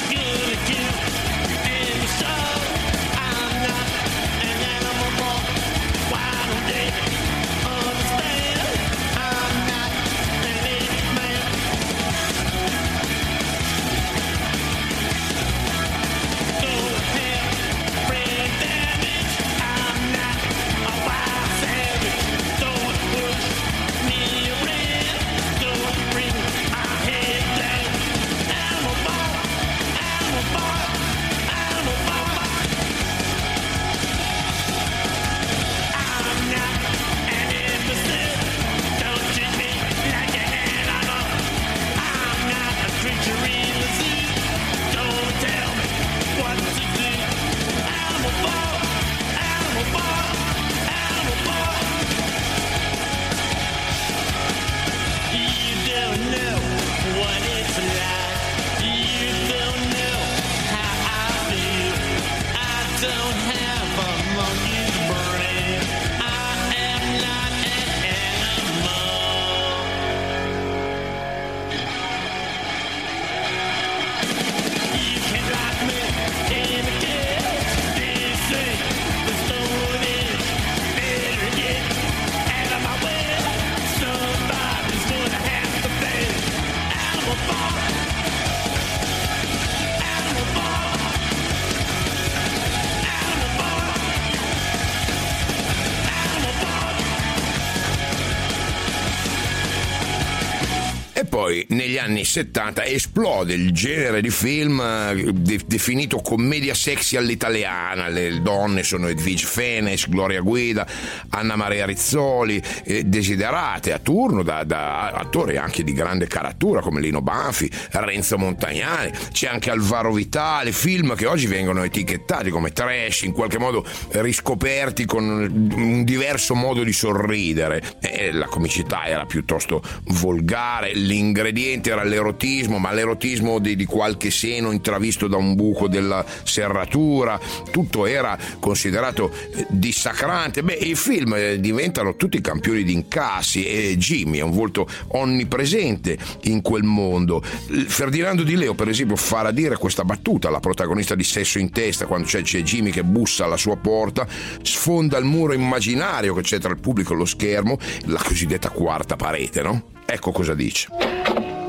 anni 102.01 102.25
70 102.25 102.85
esplode 102.85 103.53
il 103.53 103.71
genere 103.71 104.21
di 104.21 104.29
film 104.29 104.81
eh, 104.81 105.31
de- 105.33 105.61
definito 105.65 106.17
commedia 106.17 106.73
sexy 106.73 107.15
all'italiana. 107.15 108.07
Le 108.07 108.41
donne 108.41 108.83
sono 108.83 109.07
Edwige 109.07 109.45
Fenes, 109.45 110.09
Gloria 110.09 110.41
Guida, 110.41 110.85
Anna 111.29 111.55
Maria 111.55 111.85
Rizzoli, 111.85 112.61
eh, 112.83 113.03
desiderate 113.03 113.93
a 113.93 113.99
turno 113.99 114.43
da, 114.43 114.63
da 114.63 115.09
attori 115.11 115.57
anche 115.57 115.83
di 115.83 115.93
grande 115.93 116.27
caratura 116.27 116.81
come 116.81 117.01
Lino 117.01 117.21
Banfi, 117.21 117.69
Renzo 117.91 118.37
Montagnani, 118.37 119.11
c'è 119.31 119.47
anche 119.47 119.69
Alvaro 119.69 120.11
Vitale, 120.11 120.71
film 120.71 121.15
che 121.15 121.27
oggi 121.27 121.45
vengono 121.45 121.83
etichettati 121.83 122.49
come 122.49 122.71
trash, 122.71 123.21
in 123.21 123.31
qualche 123.31 123.59
modo 123.59 123.85
riscoperti 124.09 125.05
con 125.05 125.23
un 125.23 126.03
diverso 126.03 126.55
modo 126.55 126.83
di 126.83 126.93
sorridere. 126.93 127.81
E 128.01 128.31
la 128.31 128.47
comicità 128.47 129.05
era 129.05 129.25
piuttosto 129.25 129.81
volgare, 130.05 130.93
l'ingrediente 130.93 131.90
era 131.91 132.03
l'erotismo, 132.03 132.77
ma 132.77 132.91
l'erotismo 132.91 133.59
di, 133.59 133.75
di 133.75 133.85
qualche 133.85 134.31
seno 134.31 134.71
intravisto 134.71 135.27
da 135.27 135.37
un 135.37 135.55
buco 135.55 135.87
della 135.87 136.25
serratura, 136.43 137.39
tutto 137.71 138.05
era 138.05 138.37
considerato 138.59 139.31
eh, 139.31 139.65
dissacrante. 139.69 140.63
Beh, 140.63 140.73
i 140.73 140.95
film 140.95 141.33
eh, 141.35 141.59
diventano 141.59 142.15
tutti 142.15 142.39
campioni 142.41 142.83
di 142.83 142.93
incassi 142.93 143.65
e 143.65 143.97
Jimmy 143.97 144.39
è 144.39 144.41
un 144.41 144.51
volto 144.51 144.87
onnipresente 145.09 146.17
in 146.43 146.61
quel 146.61 146.83
mondo. 146.83 147.41
Ferdinando 147.41 148.43
Di 148.43 148.55
Leo, 148.55 148.73
per 148.73 148.89
esempio, 148.89 149.15
farà 149.15 149.51
dire 149.51 149.77
questa 149.77 150.03
battuta 150.03 150.47
alla 150.47 150.59
protagonista 150.59 151.15
di 151.15 151.23
Sesso 151.23 151.59
in 151.59 151.71
testa 151.71 152.05
quando 152.05 152.27
c'è, 152.27 152.41
c'è 152.41 152.61
Jimmy 152.61 152.91
che 152.91 153.03
bussa 153.03 153.45
alla 153.45 153.57
sua 153.57 153.77
porta, 153.77 154.27
sfonda 154.61 155.17
il 155.17 155.25
muro 155.25 155.53
immaginario 155.53 156.33
che 156.33 156.41
c'è 156.41 156.59
tra 156.59 156.71
il 156.71 156.79
pubblico 156.79 157.13
e 157.13 157.17
lo 157.17 157.25
schermo, 157.25 157.77
la 158.05 158.21
cosiddetta 158.23 158.69
quarta 158.69 159.15
parete, 159.15 159.61
no? 159.61 159.83
Ecco 160.05 160.31
cosa 160.31 160.53
dice. 160.53 161.60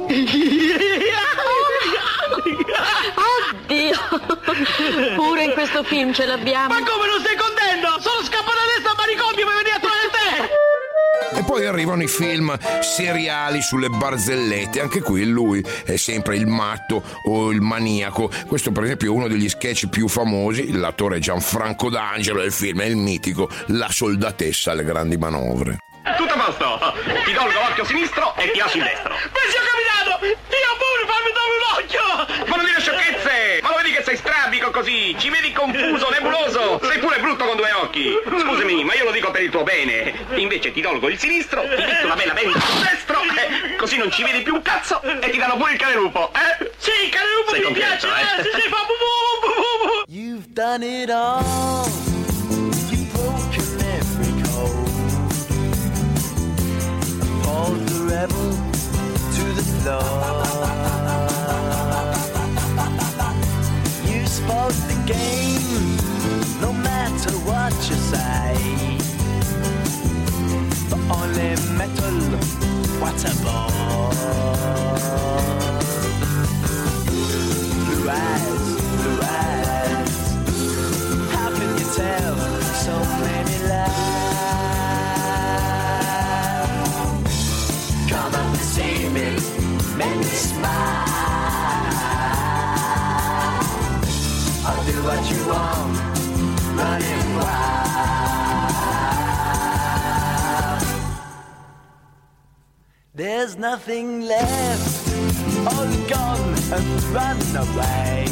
Oddio! 3.63 3.97
Pure 5.17 5.45
in 5.45 5.53
questo 5.53 5.83
film 5.85 6.13
ce 6.13 6.27
l'abbiamo. 6.27 6.69
Ma 6.69 6.81
come 6.81 7.07
non 7.07 7.23
sei 7.25 7.37
contento? 7.37 8.01
Sono 8.01 8.23
scappato 8.23 8.59
a 8.59 8.67
destra 8.75 8.91
a 8.91 8.95
manicomio 8.97 9.47
per 9.47 9.55
venire 9.57 9.77
a 9.77 9.81
trovare 9.81 10.11
te! 10.13 11.39
E 11.39 11.43
poi 11.45 11.65
arrivano 11.67 12.03
i 12.03 12.09
film 12.09 12.55
seriali 12.81 13.63
sulle 13.63 13.89
barzellette, 13.89 14.81
anche 14.81 15.01
qui 15.01 15.25
lui 15.25 15.65
è 15.85 15.97
sempre 15.97 16.37
il 16.37 16.47
matto 16.47 17.03
o 17.27 17.51
il 17.51 17.63
maniaco. 17.63 18.31
Questo 18.47 18.71
per 18.71 18.85
esempio 18.85 19.09
è 19.09 19.11
uno 19.17 19.29
degli 19.29 19.49
sketch 19.49 19.89
più 19.89 20.09
famosi, 20.09 20.73
l'attore 20.73 21.21
Gianfranco 21.21 21.89
D'Angelo 21.89 22.43
del 22.43 22.53
film 22.53 22.83
è 22.83 22.87
il 22.87 22.97
mitico 22.97 23.49
La 23.69 23.89
soldatessa 23.91 24.73
alle 24.73 24.85
grandi 24.85 25.17
manovre. 25.17 25.79
Tutto 26.17 26.35
a 26.35 26.39
posto. 26.39 26.95
Ti 27.25 27.33
do 27.33 27.47
il 27.47 27.57
occhio 27.57 27.85
sinistro 27.85 28.35
e 28.37 28.51
ti 28.51 28.59
lascio 28.59 28.77
il 28.79 28.83
destro. 28.85 29.11
Ma 29.13 29.41
sia 29.51 29.61
capitato! 29.63 30.25
Io 30.27 30.73
pure 30.83 31.03
fammi 31.07 31.31
dare 31.33 31.53
un 31.57 31.65
occhio! 31.79 32.47
Ma 32.47 32.57
non 32.57 32.65
dire 32.65 32.81
sciocchezze! 32.81 33.61
Ma 33.63 33.69
lo 33.71 33.77
vedi 33.77 33.93
che 33.93 34.03
sei 34.03 34.17
strabico 34.17 34.71
così? 34.71 35.15
Ci 35.19 35.31
vedi 35.31 35.53
confuso, 35.53 36.09
nebuloso? 36.11 36.81
Sei 36.83 36.99
pure 36.99 37.19
brutto 37.21 37.45
con 37.45 37.57
due 37.57 37.71
occhi! 37.73 38.19
Scusami, 38.27 38.85
ma 38.85 38.95
io 38.95 39.05
lo 39.05 39.11
dico 39.13 39.31
per 39.31 39.43
il 39.43 39.51
tuo 39.51 39.63
bene. 39.63 40.13
Invece 40.35 40.73
ti 40.73 40.81
tolgo 40.81 41.09
il 41.09 41.19
sinistro, 41.19 41.63
ti 41.63 41.69
metto 41.69 42.07
la 42.09 42.15
bella 42.17 42.33
benda 42.33 42.59
sul 42.61 42.81
destro, 42.83 43.21
eh, 43.23 43.77
così 43.77 43.97
non 43.97 44.11
ci 44.11 44.23
vedi 44.25 44.43
più 44.43 44.55
un 44.55 44.63
cazzo 44.63 45.01
e 45.03 45.31
ti 45.31 45.39
danno 45.39 45.57
pure 45.57 45.73
il 45.73 45.79
cane 45.79 45.95
lupo, 45.95 46.33
eh? 46.35 46.71
Sì, 46.79 46.91
il 47.05 47.11
cane 47.11 47.31
lupo 47.37 47.53
mi 47.53 47.61
contento, 47.63 48.07
piace! 48.07 48.07
eh? 48.09 48.41
Eh? 48.41 48.43
Sì, 48.43 48.61
sì, 48.61 48.69
fa 48.69 48.79
bu 48.87 48.93
bu 48.99 49.47
bu 49.47 49.63
bu 49.63 49.87
bu! 49.87 50.03
You've 50.09 50.49
done 50.53 50.85
it 50.85 51.11
all. 51.11 52.12
To 58.23 58.29
the 58.29 59.65
floor. 59.81 59.99
You 64.07 64.25
spoke 64.27 64.79
the 64.87 64.95
game, 65.07 65.97
no 66.61 66.73
matter 66.73 67.33
what 67.39 67.75
you 67.91 67.97
say. 67.97 68.55
But 70.89 71.01
only 71.19 71.57
metal, 71.77 72.19
what 73.01 73.25
a 73.25 73.33
bore. 73.43 74.15
Blue 77.87 78.09
eyes, 78.09 78.57
blue 79.03 79.21
eyes. 79.21 80.15
How 81.33 81.49
can 81.51 81.71
you 81.77 81.87
tell 81.97 82.37
so 82.85 82.95
many 83.25 83.59
lies? 83.69 84.12
I'll 94.65 94.85
do 94.85 94.97
what 95.03 95.23
you 95.31 95.41
want, 95.47 95.97
running 96.77 97.37
wild. 97.37 97.93
There's 103.15 103.57
nothing 103.57 104.23
left, 104.23 105.09
all 105.67 105.93
gone 106.09 106.55
and 106.73 107.03
run 107.13 107.39
away. 107.57 108.27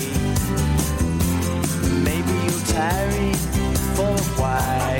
Maybe 2.02 2.32
you'll 2.44 2.64
tarry 2.66 3.34
for 3.94 4.08
a 4.08 4.28
while. 4.40 4.90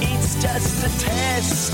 It's 0.00 0.32
just 0.42 0.84
a 0.86 0.88
test, 1.00 1.72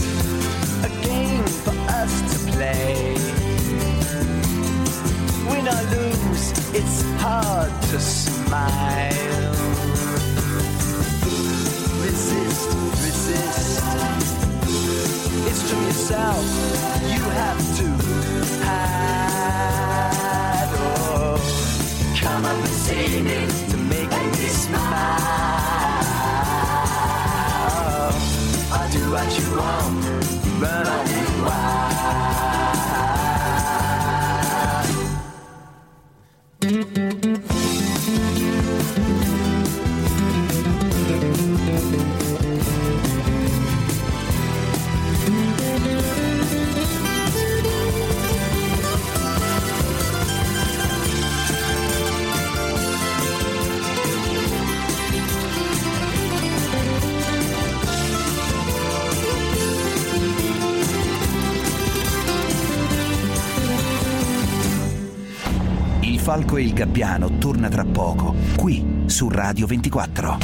Il 66.58 66.64
Falco 66.64 66.64
e 66.64 66.64
il 66.64 66.72
Gabbiano 66.72 67.38
torna 67.38 67.68
tra 67.68 67.84
poco, 67.84 68.34
qui 68.56 69.04
su 69.06 69.28
Radio 69.30 69.66
24. 69.66 70.38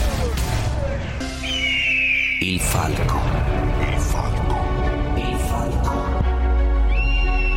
Il 2.40 2.60
Falco. 2.60 3.20
Il 3.80 3.98
Falco. 3.98 4.56
Il 5.16 5.36
Falco. 5.36 6.22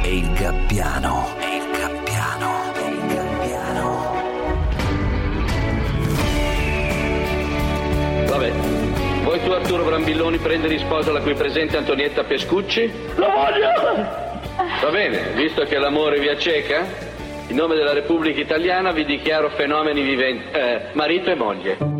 E 0.03 0.17
il 0.17 0.33
Gabbiano. 0.33 1.27
E 1.39 1.55
il 1.55 1.63
Gabbiano. 1.77 2.73
E 2.73 2.89
il 2.89 2.99
Gabbiano. 3.13 4.15
Vabbè. 8.25 8.51
Vuoi 9.23 9.43
tu 9.43 9.51
Arturo 9.51 9.83
Brambilloni 9.83 10.37
prendere 10.39 10.73
in 10.73 10.79
sposa 10.79 11.11
la 11.11 11.21
qui 11.21 11.33
presente 11.35 11.77
Antonietta 11.77 12.23
Pescucci? 12.23 12.91
Lo 13.15 13.27
voglio! 13.29 14.25
Va 14.81 14.89
bene, 14.89 15.33
visto 15.35 15.63
che 15.63 15.77
l'amore 15.77 16.19
vi 16.19 16.29
acceca, 16.29 17.06
in 17.47 17.55
nome 17.55 17.75
della 17.75 17.93
Repubblica 17.93 18.41
Italiana 18.41 18.91
vi 18.91 19.05
dichiaro 19.05 19.49
fenomeni 19.49 20.01
viventi, 20.01 20.45
eh, 20.51 20.89
marito 20.93 21.29
e 21.29 21.35
moglie. 21.35 21.96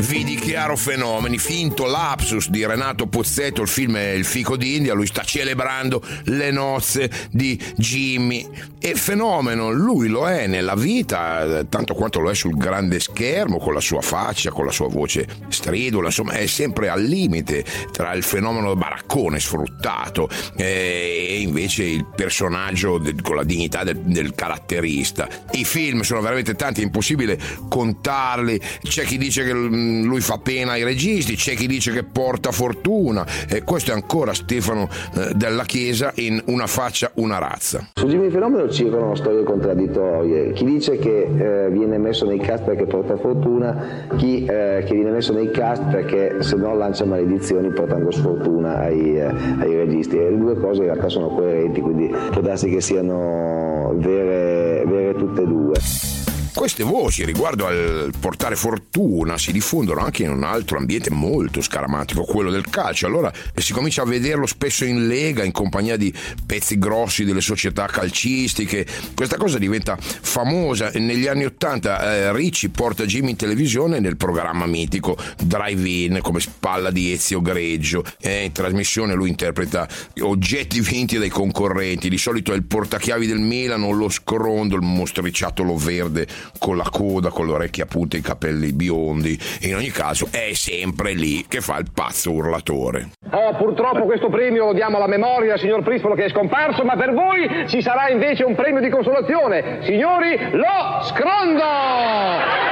Vi 0.00 0.22
dichiaro 0.22 0.76
fenomeni, 0.76 1.38
finto 1.38 1.84
lapsus 1.84 2.48
di 2.50 2.64
Renato 2.64 3.08
Pozzetto, 3.08 3.62
il 3.62 3.68
film 3.68 3.96
è 3.96 4.10
Il 4.10 4.24
fico 4.24 4.56
d'India, 4.56 4.94
lui 4.94 5.06
sta 5.06 5.22
celebrando 5.22 6.00
le 6.24 6.50
nozze 6.50 7.10
di 7.30 7.60
Jimmy. 7.76 8.48
E 8.80 8.94
fenomeno, 8.94 9.72
lui 9.72 10.06
lo 10.08 10.28
è 10.28 10.46
nella 10.46 10.76
vita, 10.76 11.64
tanto 11.68 11.94
quanto 11.94 12.20
lo 12.20 12.30
è 12.30 12.34
sul 12.34 12.56
grande 12.56 13.00
schermo, 13.00 13.58
con 13.58 13.74
la 13.74 13.80
sua 13.80 14.00
faccia, 14.00 14.50
con 14.50 14.64
la 14.64 14.70
sua 14.70 14.88
voce 14.88 15.26
stridula, 15.48 16.06
insomma 16.06 16.32
è 16.32 16.46
sempre 16.46 16.88
al 16.88 17.02
limite 17.02 17.64
tra 17.90 18.12
il 18.12 18.22
fenomeno 18.22 18.76
baraccone 18.76 19.40
sfruttato 19.40 20.28
eh, 20.56 21.26
e 21.28 21.40
invece 21.40 21.82
il 21.82 22.06
personaggio 22.14 23.02
con 23.20 23.34
la 23.34 23.44
dignità 23.44 23.82
del, 23.82 23.98
del 23.98 24.32
caratterista. 24.34 25.28
I 25.50 25.64
film 25.64 26.02
sono 26.02 26.20
veramente 26.20 26.54
tanti, 26.54 26.80
è 26.80 26.84
impossibile 26.84 27.36
contarli. 27.68 28.60
C'è 28.80 29.04
chi 29.04 29.18
dice 29.18 29.44
che 29.44 29.52
mm, 29.52 29.87
lui 30.02 30.20
fa 30.20 30.38
pena 30.38 30.72
ai 30.72 30.84
registi, 30.84 31.34
c'è 31.34 31.54
chi 31.54 31.66
dice 31.66 31.92
che 31.92 32.04
porta 32.04 32.52
fortuna. 32.52 33.26
Eh, 33.48 33.62
questo 33.62 33.90
è 33.90 33.94
ancora 33.94 34.34
Stefano 34.34 34.88
eh, 35.14 35.32
della 35.34 35.64
Chiesa 35.64 36.12
in 36.16 36.40
Una 36.46 36.66
faccia, 36.66 37.10
una 37.14 37.38
razza. 37.38 37.88
Su 37.94 38.06
Jimmy 38.06 38.30
Fenomeno 38.30 38.68
circolano 38.68 39.14
storie 39.14 39.42
contraddittorie. 39.42 40.52
Chi 40.52 40.64
dice 40.64 40.98
che 40.98 41.22
eh, 41.22 41.70
viene 41.70 41.98
messo 41.98 42.26
nei 42.26 42.38
cast 42.38 42.64
perché 42.64 42.86
porta 42.86 43.16
fortuna, 43.16 44.06
chi 44.16 44.44
eh, 44.44 44.84
che 44.86 44.94
viene 44.94 45.10
messo 45.10 45.32
nei 45.32 45.50
cast 45.50 45.82
perché 45.90 46.36
se 46.40 46.56
no 46.56 46.74
lancia 46.74 47.04
maledizioni 47.04 47.70
portando 47.70 48.10
sfortuna 48.10 48.78
ai, 48.78 49.18
eh, 49.18 49.24
ai 49.58 49.76
registi. 49.76 50.16
E 50.16 50.30
le 50.30 50.38
due 50.38 50.56
cose 50.56 50.80
in 50.80 50.86
realtà 50.86 51.08
sono 51.08 51.28
coerenti, 51.28 51.80
quindi 51.80 52.14
può 52.30 52.40
darsi 52.40 52.68
che 52.68 52.80
siano 52.80 53.94
vere, 53.96 54.84
vere 54.86 55.14
tutte 55.14 55.42
e 55.42 55.46
due. 55.46 56.17
Queste 56.58 56.82
voci 56.82 57.24
riguardo 57.24 57.66
al 57.66 58.12
portare 58.18 58.56
fortuna 58.56 59.38
si 59.38 59.52
diffondono 59.52 60.00
anche 60.00 60.24
in 60.24 60.30
un 60.30 60.42
altro 60.42 60.76
ambiente 60.76 61.08
molto 61.08 61.62
scaramatico, 61.62 62.24
quello 62.24 62.50
del 62.50 62.68
calcio. 62.68 63.06
Allora 63.06 63.32
si 63.54 63.72
comincia 63.72 64.02
a 64.02 64.06
vederlo 64.06 64.44
spesso 64.44 64.84
in 64.84 65.06
lega, 65.06 65.44
in 65.44 65.52
compagnia 65.52 65.96
di 65.96 66.12
pezzi 66.44 66.76
grossi 66.76 67.24
delle 67.24 67.42
società 67.42 67.86
calcistiche. 67.86 68.84
Questa 69.14 69.36
cosa 69.36 69.56
diventa 69.56 69.96
famosa. 70.00 70.90
Negli 70.94 71.28
anni 71.28 71.44
Ottanta 71.44 72.02
eh, 72.02 72.32
Ricci 72.32 72.70
porta 72.70 73.04
Jimmy 73.04 73.30
in 73.30 73.36
televisione 73.36 74.00
nel 74.00 74.16
programma 74.16 74.66
mitico 74.66 75.16
Drive-In 75.40 76.18
come 76.22 76.40
spalla 76.40 76.90
di 76.90 77.12
Ezio 77.12 77.40
Greggio. 77.40 78.02
Eh, 78.20 78.46
in 78.46 78.52
trasmissione 78.52 79.14
lui 79.14 79.28
interpreta 79.28 79.86
oggetti 80.22 80.80
vinti 80.80 81.18
dai 81.18 81.28
concorrenti. 81.28 82.08
Di 82.08 82.18
solito 82.18 82.52
è 82.52 82.56
il 82.56 82.64
portachiavi 82.64 83.28
del 83.28 83.38
Milano, 83.38 83.92
lo 83.92 84.08
scrondo, 84.08 84.74
il 84.74 84.82
mostriciattolo 84.82 85.76
verde 85.76 86.26
con 86.58 86.76
la 86.76 86.88
coda, 86.90 87.30
con 87.30 87.46
le 87.46 87.52
orecchie 87.52 87.82
appunto 87.82 88.16
i 88.16 88.20
capelli 88.20 88.72
biondi. 88.72 89.38
In 89.62 89.74
ogni 89.74 89.90
caso 89.90 90.28
è 90.30 90.52
sempre 90.52 91.12
lì 91.12 91.46
che 91.48 91.60
fa 91.60 91.78
il 91.78 91.90
pazzo 91.92 92.32
urlatore. 92.32 93.10
Oh, 93.30 93.54
purtroppo 93.56 94.04
questo 94.04 94.28
premio 94.28 94.66
lo 94.66 94.72
diamo 94.72 94.96
alla 94.96 95.06
memoria, 95.06 95.56
signor 95.56 95.82
Prispolo, 95.82 96.14
che 96.14 96.26
è 96.26 96.30
scomparso, 96.30 96.84
ma 96.84 96.96
per 96.96 97.12
voi 97.12 97.66
ci 97.68 97.82
sarà 97.82 98.08
invece 98.08 98.44
un 98.44 98.54
premio 98.54 98.80
di 98.80 98.88
consolazione. 98.88 99.80
Signori, 99.82 100.36
lo 100.52 101.02
scrondo! 101.02 102.66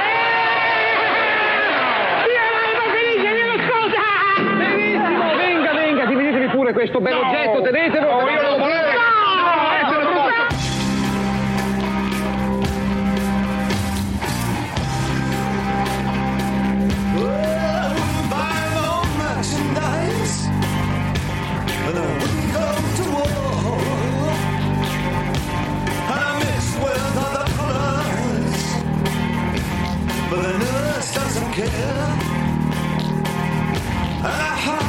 Benissimo, 4.57 5.35
venga, 5.35 5.73
venga, 5.73 6.05
dividetevi 6.05 6.47
pure 6.47 6.73
questo 6.73 6.99
bel 6.99 7.15
oggetto, 7.15 7.61
tenetelo. 7.61 8.21
No, 8.21 8.29
io 8.29 8.41
lo 8.41 8.66
care. 31.57 32.37
I 34.23 34.86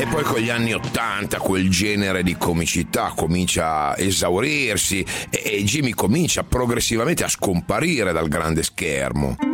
E 0.00 0.06
poi 0.06 0.22
con 0.22 0.40
gli 0.40 0.48
anni 0.48 0.72
Ottanta 0.72 1.36
quel 1.36 1.68
genere 1.68 2.22
di 2.22 2.34
comicità 2.38 3.12
comincia 3.14 3.88
a 3.90 3.94
esaurirsi 3.98 5.04
e, 5.28 5.42
e 5.44 5.62
Jimmy 5.62 5.90
comincia 5.90 6.42
progressivamente 6.42 7.22
a 7.22 7.28
scomparire 7.28 8.10
dal 8.10 8.28
grande 8.28 8.62
schermo. 8.62 9.49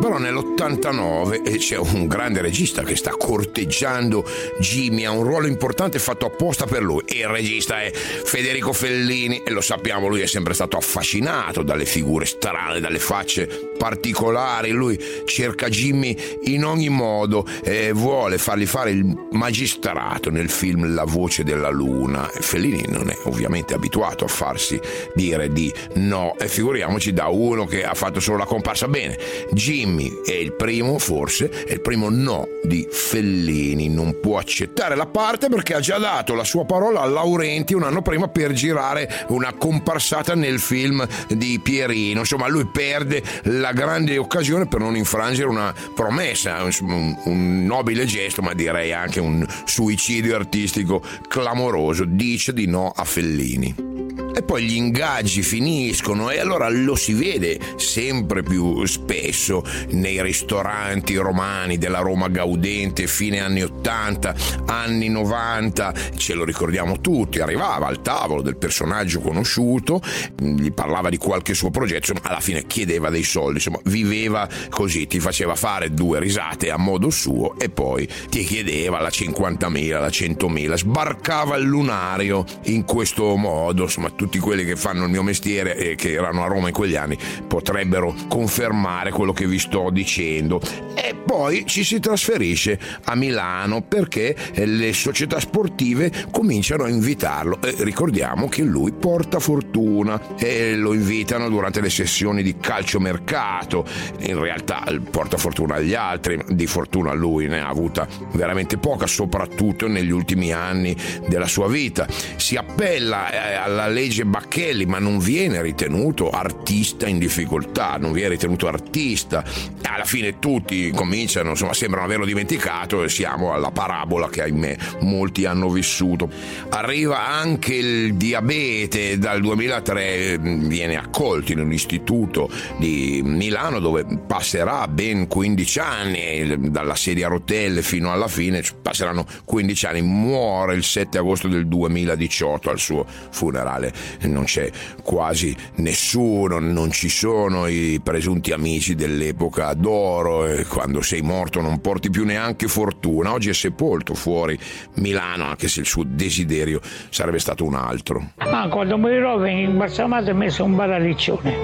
Però 0.00 0.16
nell'89 0.16 1.42
eh, 1.44 1.58
c'è 1.58 1.76
un 1.76 2.06
grande 2.06 2.40
regista 2.40 2.82
che 2.82 2.96
sta 2.96 3.10
corteggiando 3.10 4.24
Jimmy, 4.58 5.04
ha 5.04 5.10
un 5.10 5.22
ruolo 5.22 5.46
importante 5.46 5.98
fatto 5.98 6.24
apposta 6.24 6.64
per 6.64 6.82
lui. 6.82 7.02
E 7.04 7.18
il 7.18 7.28
regista 7.28 7.82
è 7.82 7.92
Federico 7.92 8.72
Fellini 8.72 9.42
e 9.44 9.50
lo 9.50 9.60
sappiamo, 9.60 10.08
lui 10.08 10.22
è 10.22 10.26
sempre 10.26 10.54
stato 10.54 10.78
affascinato 10.78 11.62
dalle 11.62 11.84
figure 11.84 12.24
strane, 12.24 12.80
dalle 12.80 12.98
facce 12.98 13.72
particolari. 13.76 14.70
Lui 14.70 14.98
cerca 15.26 15.68
Jimmy 15.68 16.16
in 16.44 16.64
ogni 16.64 16.88
modo 16.88 17.46
e 17.62 17.92
vuole 17.92 18.38
fargli 18.38 18.66
fare 18.66 18.92
il 18.92 19.04
magistrato 19.32 20.30
nel 20.30 20.48
film 20.48 20.94
La 20.94 21.04
voce 21.04 21.44
della 21.44 21.68
luna. 21.68 22.26
Fellini 22.32 22.86
non 22.88 23.10
è 23.10 23.16
ovviamente 23.24 23.74
abituato 23.74 24.24
a 24.24 24.28
farsi 24.28 24.80
dire 25.14 25.52
di 25.52 25.70
no 25.96 26.34
e 26.38 26.48
figuriamoci 26.48 27.12
da 27.12 27.26
uno 27.26 27.66
che 27.66 27.84
ha 27.84 27.92
fatto 27.92 28.18
solo 28.18 28.38
la 28.38 28.46
comparsa 28.46 28.88
bene. 28.88 29.18
Jimmy 29.52 29.88
è 30.24 30.32
il 30.32 30.52
primo, 30.52 30.98
forse, 30.98 31.50
è 31.50 31.72
il 31.72 31.80
primo 31.80 32.08
no 32.10 32.46
di 32.62 32.86
Fellini. 32.90 33.88
Non 33.88 34.18
può 34.20 34.38
accettare 34.38 34.94
la 34.94 35.06
parte 35.06 35.48
perché 35.48 35.74
ha 35.74 35.80
già 35.80 35.98
dato 35.98 36.34
la 36.34 36.44
sua 36.44 36.64
parola 36.64 37.00
a 37.00 37.06
Laurenti 37.06 37.74
un 37.74 37.82
anno 37.82 38.02
prima 38.02 38.28
per 38.28 38.52
girare 38.52 39.26
una 39.28 39.52
comparsata 39.54 40.34
nel 40.34 40.60
film 40.60 41.06
di 41.28 41.60
Pierino. 41.62 42.20
Insomma, 42.20 42.48
lui 42.48 42.66
perde 42.66 43.22
la 43.44 43.72
grande 43.72 44.18
occasione 44.18 44.66
per 44.66 44.80
non 44.80 44.96
infrangere 44.96 45.48
una 45.48 45.74
promessa, 45.94 46.62
un, 46.62 47.16
un 47.24 47.64
nobile 47.64 48.04
gesto, 48.04 48.42
ma 48.42 48.54
direi 48.54 48.92
anche 48.92 49.20
un 49.20 49.46
suicidio 49.64 50.36
artistico 50.36 51.02
clamoroso. 51.28 52.04
Dice 52.04 52.52
di 52.52 52.66
no 52.66 52.92
a 52.94 53.04
Fellini. 53.04 54.29
E 54.34 54.42
poi 54.42 54.64
gli 54.64 54.76
ingaggi 54.76 55.42
finiscono 55.42 56.30
e 56.30 56.38
allora 56.38 56.68
lo 56.68 56.94
si 56.94 57.12
vede 57.12 57.58
sempre 57.76 58.42
più 58.42 58.84
spesso 58.86 59.64
nei 59.90 60.22
ristoranti 60.22 61.16
romani 61.16 61.78
della 61.78 61.98
Roma 61.98 62.28
gaudente, 62.28 63.06
fine 63.06 63.40
anni 63.40 63.62
80, 63.62 64.34
anni 64.66 65.08
90, 65.08 65.94
ce 66.16 66.34
lo 66.34 66.44
ricordiamo 66.44 67.00
tutti, 67.00 67.40
arrivava 67.40 67.86
al 67.86 68.02
tavolo 68.02 68.42
del 68.42 68.56
personaggio 68.56 69.20
conosciuto, 69.20 70.00
gli 70.38 70.72
parlava 70.72 71.10
di 71.10 71.16
qualche 71.16 71.54
suo 71.54 71.70
progetto, 71.70 72.12
insomma 72.12 72.30
alla 72.30 72.40
fine 72.40 72.66
chiedeva 72.66 73.10
dei 73.10 73.24
soldi, 73.24 73.54
insomma 73.54 73.80
viveva 73.84 74.48
così, 74.68 75.06
ti 75.06 75.18
faceva 75.18 75.54
fare 75.54 75.92
due 75.92 76.20
risate 76.20 76.70
a 76.70 76.76
modo 76.76 77.10
suo 77.10 77.58
e 77.58 77.68
poi 77.68 78.08
ti 78.28 78.44
chiedeva 78.44 79.00
la 79.00 79.08
50.000, 79.08 80.00
la 80.00 80.08
100.000, 80.08 80.74
sbarcava 80.76 81.56
il 81.56 81.64
lunario 81.64 82.44
in 82.64 82.84
questo 82.84 83.36
modo, 83.36 83.82
insomma 83.82 84.10
tutti 84.20 84.38
quelli 84.38 84.66
che 84.66 84.76
fanno 84.76 85.04
il 85.04 85.10
mio 85.10 85.22
mestiere 85.22 85.74
e 85.78 85.94
che 85.94 86.12
erano 86.12 86.44
a 86.44 86.46
Roma 86.46 86.66
in 86.66 86.74
quegli 86.74 86.94
anni 86.94 87.16
potrebbero 87.46 88.14
confermare 88.28 89.12
quello 89.12 89.32
che 89.32 89.46
vi 89.46 89.58
sto 89.58 89.88
dicendo. 89.90 90.60
E 90.94 91.14
poi 91.14 91.64
ci 91.64 91.84
si 91.84 92.00
trasferisce 92.00 92.78
a 93.04 93.14
Milano 93.14 93.80
perché 93.80 94.36
le 94.52 94.92
società 94.92 95.40
sportive 95.40 96.12
cominciano 96.30 96.84
a 96.84 96.90
invitarlo. 96.90 97.62
E 97.62 97.76
ricordiamo 97.78 98.46
che 98.50 98.62
lui 98.62 98.92
porta 98.92 99.38
fortuna 99.38 100.36
e 100.36 100.76
lo 100.76 100.92
invitano 100.92 101.48
durante 101.48 101.80
le 101.80 101.88
sessioni 101.88 102.42
di 102.42 102.56
calciomercato. 102.60 103.86
In 104.18 104.38
realtà 104.38 104.84
porta 105.10 105.38
fortuna 105.38 105.76
agli 105.76 105.94
altri, 105.94 106.44
di 106.50 106.66
fortuna 106.66 107.14
lui 107.14 107.46
ne 107.46 107.60
ha 107.60 107.68
avuta 107.68 108.06
veramente 108.32 108.76
poca, 108.76 109.06
soprattutto 109.06 109.88
negli 109.88 110.10
ultimi 110.10 110.52
anni 110.52 110.94
della 111.26 111.46
sua 111.46 111.68
vita. 111.68 112.06
Si 112.36 112.56
appella 112.56 113.30
eh, 113.30 113.54
alla 113.54 113.88
legge 113.88 114.08
Bacchelli 114.24 114.58
Kelly, 114.60 114.84
ma 114.84 114.98
non 114.98 115.18
viene 115.18 115.62
ritenuto 115.62 116.28
artista 116.28 117.06
in 117.08 117.18
difficoltà, 117.18 117.96
non 117.98 118.12
viene 118.12 118.30
ritenuto 118.30 118.68
artista. 118.68 119.42
Alla 119.82 120.04
fine 120.04 120.38
tutti 120.38 120.90
cominciano, 120.90 121.50
insomma, 121.50 121.72
sembrano 121.72 122.04
averlo 122.04 122.24
dimenticato 122.24 123.02
e 123.02 123.08
siamo 123.08 123.52
alla 123.52 123.70
parabola 123.70 124.28
che 124.28 124.42
ahimè 124.42 124.76
molti 125.00 125.46
hanno 125.46 125.68
vissuto. 125.70 126.30
Arriva 126.68 127.26
anche 127.26 127.74
il 127.74 128.14
diabete, 128.14 129.18
dal 129.18 129.40
2003 129.40 130.38
viene 130.38 130.96
accolto 130.96 131.52
in 131.52 131.60
un 131.60 131.72
istituto 131.72 132.50
di 132.78 133.20
Milano 133.24 133.80
dove 133.80 134.04
passerà 134.26 134.86
ben 134.88 135.26
15 135.26 135.78
anni, 135.78 136.70
dalla 136.70 136.94
sedia 136.94 137.26
a 137.26 137.30
rotelle 137.30 137.82
fino 137.82 138.12
alla 138.12 138.28
fine, 138.28 138.62
passeranno 138.80 139.26
15 139.44 139.86
anni, 139.86 140.02
muore 140.02 140.74
il 140.74 140.84
7 140.84 141.18
agosto 141.18 141.48
del 141.48 141.66
2018 141.66 142.70
al 142.70 142.78
suo 142.78 143.04
funerale. 143.30 143.92
Non 144.22 144.44
c'è 144.44 144.70
quasi 145.02 145.56
nessuno, 145.76 146.58
non 146.58 146.90
ci 146.90 147.08
sono 147.08 147.66
i 147.66 148.00
presunti 148.02 148.52
amici 148.52 148.94
dell'epoca 148.94 149.72
d'oro 149.74 150.46
e 150.46 150.64
quando 150.66 151.02
sei 151.02 151.22
morto 151.22 151.60
non 151.60 151.80
porti 151.80 152.10
più 152.10 152.24
neanche 152.24 152.68
fortuna. 152.68 153.32
Oggi 153.32 153.50
è 153.50 153.54
sepolto 153.54 154.14
fuori 154.14 154.58
Milano, 154.94 155.44
anche 155.44 155.68
se 155.68 155.80
il 155.80 155.86
suo 155.86 156.04
desiderio 156.04 156.80
sarebbe 157.10 157.38
stato 157.38 157.64
un 157.64 157.74
altro. 157.74 158.32
Ah, 158.36 158.68
quando 158.68 158.98
morirò 158.98 159.38
vengo 159.38 159.70
in 159.70 159.76
Balsamato 159.76 160.30
e 160.30 160.32
messo 160.32 160.64
un 160.64 160.76
bar 160.76 160.90
a 160.90 160.98
Riccione, 160.98 161.56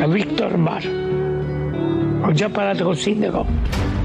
a 0.00 0.06
Victor 0.06 0.56
Bar. 0.56 1.04
Ho 2.22 2.32
già 2.32 2.48
parlato 2.48 2.84
col 2.84 2.96
sindaco. 2.96 3.95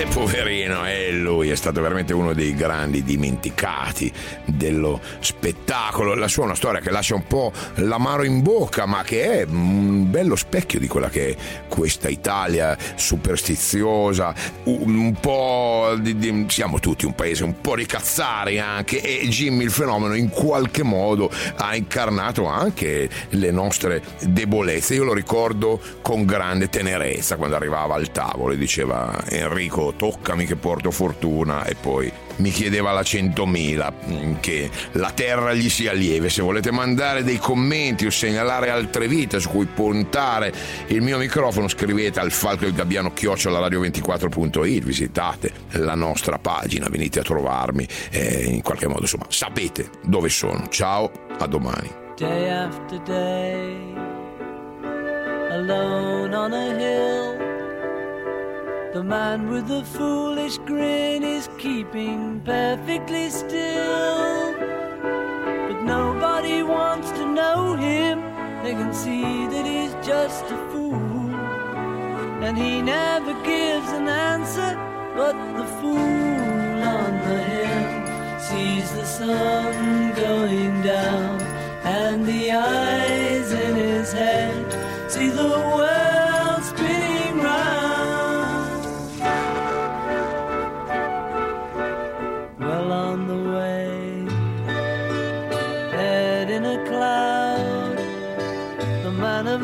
Eh, 0.00 0.06
poverino, 0.06 0.88
eh, 0.88 1.12
lui 1.12 1.50
è 1.50 1.54
stato 1.54 1.82
veramente 1.82 2.14
uno 2.14 2.32
dei 2.32 2.54
grandi 2.54 3.02
dimenticati 3.02 4.10
dello 4.46 4.98
spettacolo. 5.18 6.14
La 6.14 6.26
sua 6.26 6.44
è 6.44 6.46
una 6.46 6.54
storia 6.54 6.80
che 6.80 6.88
lascia 6.88 7.14
un 7.14 7.26
po' 7.26 7.52
l'amaro 7.74 8.22
in 8.22 8.40
bocca, 8.40 8.86
ma 8.86 9.02
che 9.02 9.40
è 9.40 9.44
un 9.46 10.10
bello 10.10 10.36
specchio 10.36 10.78
di 10.78 10.88
quella 10.88 11.10
che 11.10 11.28
è 11.28 11.36
questa 11.68 12.08
Italia 12.08 12.78
superstiziosa, 12.94 14.32
un 14.64 15.14
po' 15.20 15.94
di, 15.98 16.16
di, 16.16 16.46
siamo 16.48 16.78
tutti 16.80 17.04
un 17.04 17.14
paese 17.14 17.44
un 17.44 17.60
po' 17.60 17.74
ricazzari 17.74 18.58
anche 18.58 19.02
e 19.02 19.28
Jimmy 19.28 19.64
il 19.64 19.70
fenomeno 19.70 20.14
in 20.14 20.30
qualche 20.30 20.82
modo 20.82 21.30
ha 21.56 21.76
incarnato 21.76 22.46
anche 22.46 23.06
le 23.28 23.50
nostre 23.50 24.02
debolezze. 24.20 24.94
Io 24.94 25.04
lo 25.04 25.12
ricordo 25.12 25.78
con 26.00 26.24
grande 26.24 26.70
tenerezza 26.70 27.36
quando 27.36 27.56
arrivava 27.56 27.96
al 27.96 28.10
tavolo 28.10 28.54
e 28.54 28.56
diceva 28.56 29.24
Enrico 29.28 29.88
toccami 29.92 30.46
che 30.46 30.56
porto 30.56 30.90
fortuna. 30.90 31.64
E 31.64 31.74
poi 31.74 32.10
mi 32.36 32.50
chiedeva 32.50 32.92
la 32.92 33.02
100.000 33.02 33.92
mm, 34.08 34.34
che 34.40 34.70
la 34.92 35.10
terra 35.10 35.52
gli 35.54 35.68
sia 35.68 35.92
lieve. 35.92 36.28
Se 36.28 36.42
volete 36.42 36.70
mandare 36.70 37.22
dei 37.22 37.38
commenti 37.38 38.06
o 38.06 38.10
segnalare 38.10 38.70
altre 38.70 39.08
vite 39.08 39.40
su 39.40 39.48
cui 39.48 39.66
puntare 39.66 40.52
il 40.88 41.02
mio 41.02 41.18
microfono 41.18 41.68
scrivete 41.68 42.20
al 42.20 42.32
falco 42.32 42.64
del 42.64 42.74
gabbiano 42.74 43.12
chiocciola 43.12 43.58
radio24.it 43.68 44.82
visitate 44.82 45.52
la 45.72 45.94
nostra 45.94 46.38
pagina 46.38 46.88
venite 46.88 47.20
a 47.20 47.22
trovarmi 47.22 47.86
e 48.10 48.44
in 48.44 48.62
qualche 48.62 48.88
modo 48.88 49.02
insomma 49.02 49.26
sapete 49.28 49.90
dove 50.02 50.28
sono. 50.28 50.68
Ciao 50.68 51.10
a 51.38 51.46
domani. 51.46 51.90
Day 52.16 52.50
after 52.50 52.98
day 53.00 53.94
alone 55.50 56.34
on 56.34 56.52
a 56.52 56.78
hill 56.78 57.49
The 58.92 59.04
man 59.04 59.48
with 59.50 59.68
the 59.68 59.84
foolish 59.84 60.58
grin 60.58 61.22
is 61.22 61.48
keeping 61.58 62.40
perfectly 62.40 63.30
still. 63.30 64.52
But 65.68 65.84
nobody 65.84 66.64
wants 66.64 67.12
to 67.12 67.24
know 67.24 67.76
him, 67.76 68.20
they 68.64 68.72
can 68.72 68.92
see 68.92 69.46
that 69.46 69.64
he's 69.64 69.94
just 70.04 70.44
a 70.46 70.58
fool. 70.72 71.30
And 72.42 72.58
he 72.58 72.82
never 72.82 73.32
gives 73.44 73.88
an 73.92 74.08
answer, 74.08 74.74
but 75.14 75.36
the 75.56 75.66
fool 75.78 76.82
on 76.82 77.12
the 77.28 77.38
hill 77.52 78.40
sees 78.40 78.90
the 78.92 79.06
sun 79.06 80.14
going 80.16 80.82
down, 80.82 81.40
and 81.84 82.26
the 82.26 82.50
eyes 82.50 83.52
in 83.52 83.76
his 83.76 84.12
head 84.12 84.66
see 85.08 85.28
the 85.28 85.48
world 85.48 85.99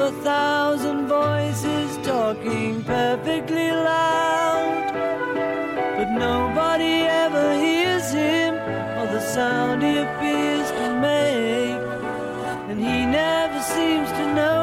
a 0.07 0.13
thousand 0.23 1.09
voices 1.09 1.97
talking 2.07 2.85
perfectly 2.85 3.73
loud. 3.73 4.93
But 5.97 6.11
nobody 6.13 6.95
ever 7.25 7.55
hears 7.55 8.13
him 8.13 8.55
or 8.99 9.07
the 9.13 9.21
sound 9.21 9.83
he 9.83 9.99
appears 9.99 10.71
to 10.79 10.87
make. 11.01 11.81
And 12.71 12.79
he 12.79 13.05
never 13.05 13.61
seems 13.61 14.09
to 14.13 14.35
notice 14.35 14.56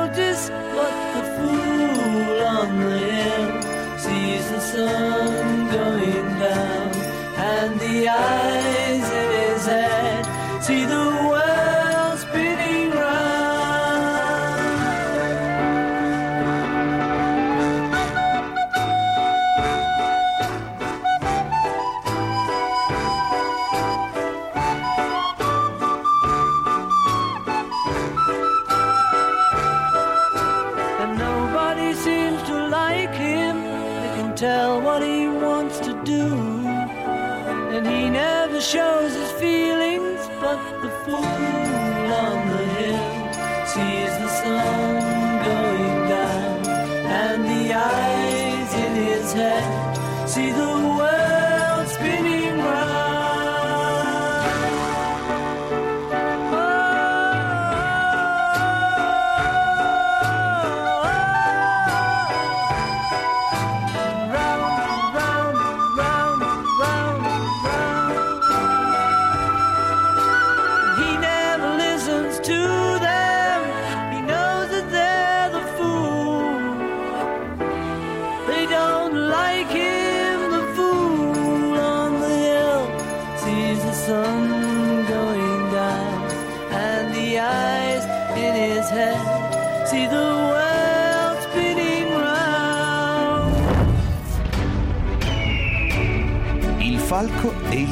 see 50.34 50.50
the 50.52 50.68
world. 50.98 51.23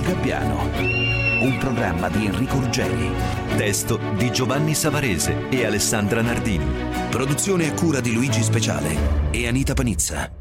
Gabbiano. 0.02 0.70
Un 1.42 1.58
programma 1.60 2.10
di 2.10 2.26
Enrico 2.26 2.60
Ruggeri. 2.60 3.12
Testo 3.56 4.00
di 4.18 4.32
Giovanni 4.32 4.74
Savarese 4.74 5.50
e 5.50 5.66
Alessandra 5.66 6.22
Nardini. 6.22 6.66
Produzione 7.10 7.70
a 7.70 7.74
cura 7.74 8.00
di 8.00 8.14
Luigi 8.14 8.44
Speciale 8.44 9.30
e 9.32 9.48
Anita 9.48 9.74
Panizza. 9.74 10.41